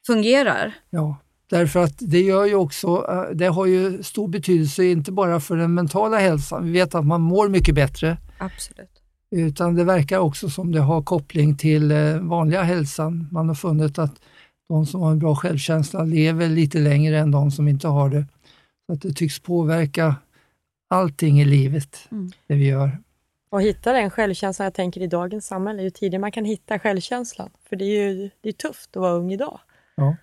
[0.08, 0.74] fungerar.
[0.90, 1.16] ja,
[1.50, 5.56] Därför att det gör ju också, eh, det har ju stor betydelse inte bara för
[5.58, 6.66] den mentala hälsan.
[6.66, 8.90] Vi vet att man mår mycket bättre, Absolut.
[9.32, 13.28] utan det verkar också som det har koppling till eh, vanliga hälsan.
[13.32, 14.14] Man har funnit att
[14.70, 18.26] de som har en bra självkänsla lever lite längre än de som inte har det.
[18.86, 20.16] Så att det tycks påverka
[20.90, 22.32] allting i livet, Mm.
[22.48, 22.98] det vi gör.
[23.50, 27.50] Och hitta den självkänslan, jag tänker i dagens samhälle, ju tidigare man kan hitta självkänslan.
[27.70, 29.60] För det är ju det är tufft att vara ung idag.
[29.96, 30.16] Ja.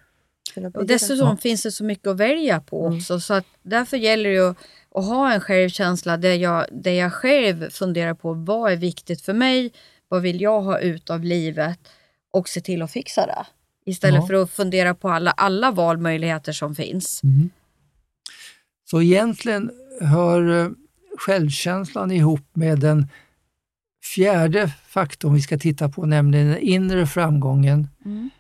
[0.75, 2.99] Och dessutom finns det så mycket att välja på Mm.
[2.99, 3.21] också.
[3.21, 4.49] Så att därför gäller det ju
[4.95, 9.33] att ha en självkänsla där jag, där jag själv funderar på vad är viktigt för
[9.33, 9.73] mig,
[10.09, 11.79] vad vill jag ha ut av livet
[12.31, 13.47] och se till att fixa det.
[13.87, 14.27] Istället Ja.
[14.27, 17.21] för att fundera på alla, alla valmöjligheter som finns.
[17.25, 17.51] Mm.
[18.91, 19.71] Så egentligen
[20.01, 20.71] hör eh,
[21.19, 23.07] självkänslan ihop med den
[24.15, 27.89] fjärde faktorn vi ska titta på, nämligen den inre framgången.
[28.05, 28.31] Mm.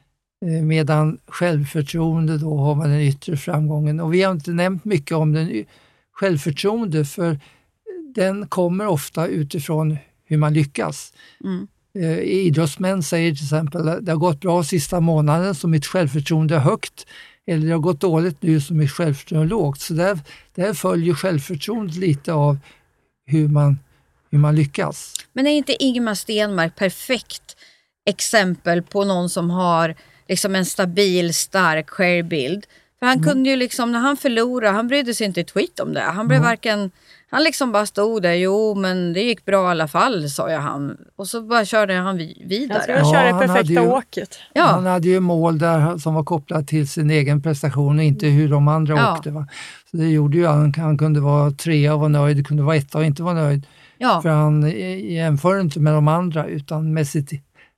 [0.47, 4.01] Eh, Medan självförtroende, då har man den yttre framgången.
[4.01, 5.64] Och vi har inte nämnt mycket om den
[6.12, 7.41] självförtroende, för
[8.14, 11.12] den kommer ofta utifrån hur man lyckas.
[11.45, 11.68] Mm.
[11.95, 16.55] Eh, idrottsmän säger till exempel att det har gått bra sista månaden så mitt självförtroende
[16.55, 17.07] är högt
[17.47, 19.80] eller det har gått dåligt nu så mitt självförtroende är lågt.
[19.80, 20.18] Så där,
[20.55, 22.59] där följer självförtroendet lite av
[23.26, 23.78] hur man,
[24.30, 25.14] hur man lyckas.
[25.32, 27.57] Men är inte Ingemar Stenmark perfekt
[28.11, 29.95] exempel på någon som har
[30.28, 32.66] liksom en stabil, stark självbild?
[33.01, 35.92] För han kunde ju liksom, när han förlorade, han brydde sig inte ett skit om
[35.94, 36.01] det.
[36.01, 36.90] Han blev varken,
[37.30, 40.61] han liksom bara stod där, jo men det gick bra i alla fall, sa jag
[40.61, 40.96] han.
[41.16, 42.74] Och så bara körde han vi- vidare.
[42.78, 44.38] Jag ska Ja, köra det han hade perfekta ju- åket.
[44.55, 44.64] Ja.
[44.64, 48.48] Han hade ju mål där som var kopplat till sin egen prestation och inte hur
[48.48, 49.12] de andra Ja.
[49.16, 49.30] åkte.
[49.30, 49.46] Va?
[49.90, 52.98] Så det gjorde ju han, han kunde vara trea och vara nöjd, kunde vara etta
[52.98, 53.66] och inte vara nöjd.
[53.98, 54.22] Ja.
[54.22, 57.30] För han eh, jämför inte med de andra utan med, sitt,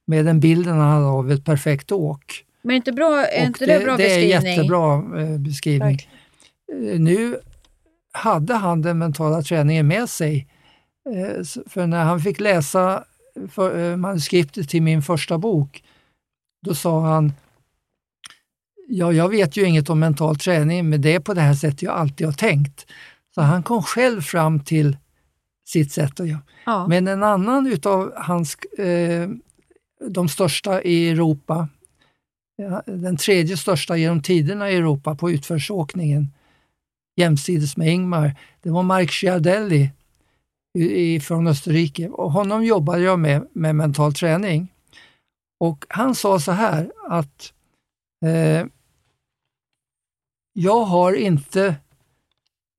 [0.07, 2.45] med den bilden han hade av ett perfekt åk.
[2.63, 4.53] Men inte bra, är inte det, bra det är beskrivning?
[4.53, 5.99] jättebra eh, beskrivning.
[6.73, 7.37] Eh, Nu
[8.13, 10.49] hade han den mentala träningen med sig.
[11.11, 13.05] Eh, För när han fick läsa
[13.97, 15.83] manuskriptet till min första bok,
[16.67, 17.33] då sa han
[18.89, 21.83] Ja, jag vet ju inget om mental träning, men det är på det här sättet
[21.83, 22.87] jag alltid har tänkt.
[23.35, 24.97] Så han kom själv fram till
[25.69, 26.41] sitt sätt att göra.
[26.67, 26.87] Ja.
[26.89, 29.29] Men en annan utav hans, eh,
[30.09, 31.69] de största i Europa,
[32.87, 36.33] den tredje största genom tiderna i Europa på utförsåkningen,
[37.17, 39.91] jämsides med Ingmar, det var Mark Schiardelli
[41.23, 42.09] från Österrike.
[42.09, 44.73] Och honom jobbade jag med, med mental träning.
[45.61, 47.53] Och han sa så här att
[48.25, 48.67] eh,
[50.53, 51.77] jag har inte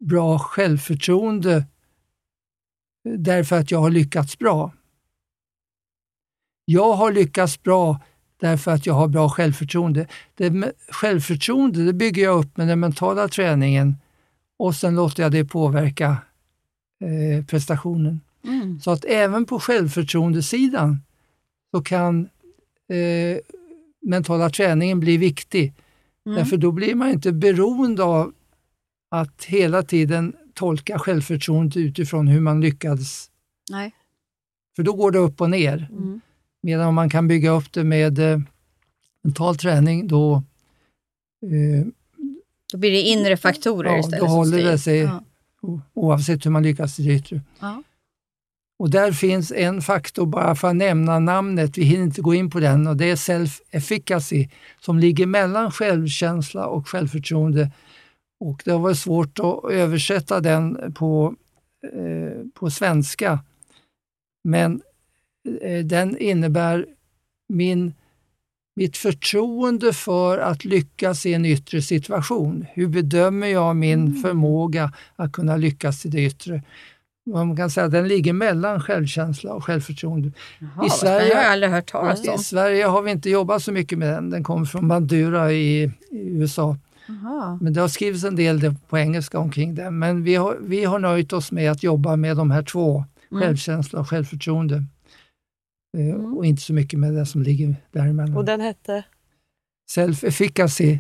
[0.06, 1.66] bra självförtroende
[3.04, 4.72] därför att jag har lyckats bra.
[6.66, 8.00] Jag har lyckats bra
[8.44, 10.08] därför att jag har bra självförtroende.
[10.36, 13.96] Det, självförtroende det bygger jag upp med den mentala träningen
[14.58, 16.18] och sen låter jag det påverka
[17.00, 18.22] eh, prestationen.
[18.44, 18.80] Mm.
[18.80, 21.02] Så att även på självförtroendesidan
[21.72, 22.30] så kan
[22.90, 23.38] eh,
[24.02, 25.74] mentala träningen bli viktig.
[26.26, 26.38] Mm.
[26.38, 28.34] Därför då blir man inte beroende av
[29.10, 33.30] att hela tiden tolka självförtroendet utifrån hur man lyckades.
[33.72, 33.96] Nej.
[34.76, 35.88] För då går det upp och ner.
[35.92, 36.22] Mm.
[36.64, 38.40] Medan om man kan bygga upp det med eh,
[39.24, 40.36] mental träning, då,
[41.44, 41.86] eh,
[42.72, 45.00] Då blir det inre faktorer Ja, istället då håller det sig.
[45.00, 45.24] Ja.
[45.94, 47.42] oavsett hur man lyckas i det yttre.
[47.60, 47.84] Ja.
[48.80, 52.50] Och där finns en faktor, bara för att nämna namnet, vi hinner inte gå in
[52.50, 54.50] på den, och det är self-efficacy
[54.80, 57.72] som ligger mellan självkänsla och självförtroende.
[58.40, 61.36] Och det har varit svårt att översätta den på,
[61.94, 63.40] eh, på svenska.
[64.44, 64.82] Men
[65.84, 66.86] den innebär
[67.50, 67.94] min,
[68.76, 72.66] mitt förtroende för att lyckas i en yttre situation.
[72.74, 76.62] Hur bedömer jag min förmåga att kunna lyckas i det yttre?
[77.26, 80.32] Man kan säga att den ligger mellan självkänsla och självförtroende.
[80.60, 82.38] Jaha, I Sverige- har jag aldrig hört talas I om.
[82.38, 84.30] Sverige har vi inte jobbat så mycket med den.
[84.30, 85.90] Den kommer från Bandura i, i
[86.30, 86.78] USA.
[87.08, 87.58] Jaha.
[87.62, 90.00] Men det har skrivits en del på engelska omkring den.
[90.00, 93.44] Men vi har, vi har nöjt oss med att jobba med de här två, Mm.
[93.44, 94.84] självkänsla och självförtroende.
[95.98, 96.38] Eh, Mm.
[96.38, 98.38] Och inte så mycket med det som ligger däremellan.
[98.38, 99.04] Och den hette?
[99.96, 100.98] Self-efficacy,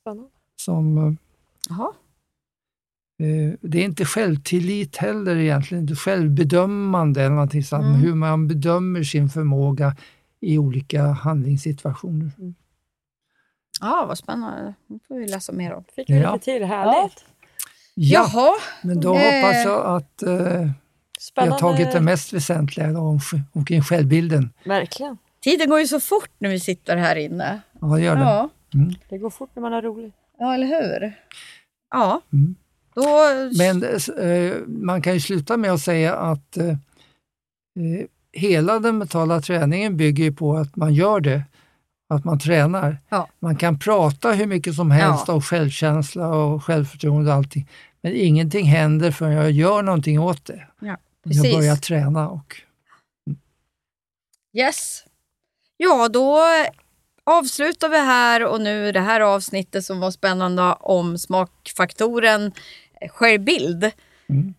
[0.00, 0.28] Spännande.
[0.56, 1.12] som eh,
[1.68, 1.92] Jaha.
[3.18, 8.00] Eh, Det är inte självtillit heller egentligen, inte självbedömande eller någonting sånt, Mm.
[8.00, 9.96] hur man bedömer sin förmåga
[10.40, 12.30] i olika handlingssituationer.
[13.80, 14.74] Ja, vad spännande.
[14.86, 15.84] Det får vi läsa mer om.
[15.96, 16.32] Fick vi Ja.
[16.32, 17.24] lite till, härligt.
[17.94, 18.52] Ja, Jaha.
[18.82, 20.70] men då hoppas jag att eh,
[21.36, 21.58] vi har Spännande.
[21.78, 23.20] tagit det mest väsentliga om,
[23.52, 24.50] omkring självbilden.
[24.64, 25.18] Verkligen.
[25.42, 27.60] Tiden går ju så fort när vi sitter här inne.
[27.80, 28.22] Ja, det gör det.
[28.22, 28.50] Ja.
[29.08, 30.14] Det går fort när man har roligt.
[30.38, 31.12] Ja, eller hur?
[31.90, 32.54] Ja, Mm.
[32.94, 33.08] då...
[33.58, 33.84] Men
[34.20, 36.76] eh, man kan ju sluta med att säga att eh, eh,
[38.32, 41.42] hela den mentala träningen bygger ju på att man gör det,
[42.14, 42.98] att man tränar.
[43.08, 43.28] Ja.
[43.40, 45.34] Man kan prata hur mycket som helst Ja.
[45.34, 47.68] om självkänsla och självförtroende och allting,
[48.02, 50.66] men ingenting händer förrän jag gör någonting åt det.
[50.80, 51.56] Ja, Jag precis.
[51.56, 52.56] börjar träna och
[54.56, 55.04] Yes.
[55.76, 56.42] Ja, då
[57.24, 62.52] avslutar vi här och nu det här avsnittet som var spännande om smakfaktoren
[63.10, 63.90] skärbild.
[64.28, 64.54] Mm.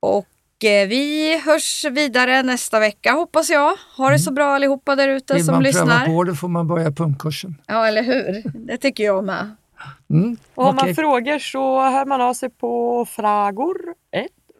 [0.00, 3.76] Och eh, vi hörs vidare nästa vecka hoppas jag.
[3.96, 6.06] Ha det så bra allihopa där ute vill som man pröva lyssnar.
[6.06, 7.56] på det får man börja pumpkursen.
[7.66, 8.42] Ja, eller hur?
[8.54, 9.56] Det tycker jag med.
[10.10, 10.36] Mm.
[10.54, 10.94] Och har man okej.
[10.94, 13.06] frågor så hör man av sig på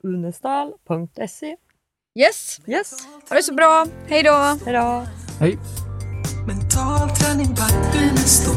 [0.03, 1.57] fragor1unestal.se.
[2.19, 2.95] Yes, Yes,
[3.29, 3.87] ha det så bra.
[4.07, 4.57] Hej då!
[4.65, 5.07] hejdå!
[5.41, 5.59] Hej.
[6.47, 8.55] Mental träning by Unestål.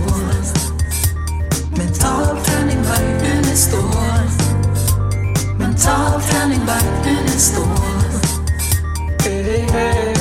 [1.77, 4.27] Mental träning by Unestål.
[5.59, 7.65] Mental träning by Unestål.
[9.23, 10.18] Hey, hey.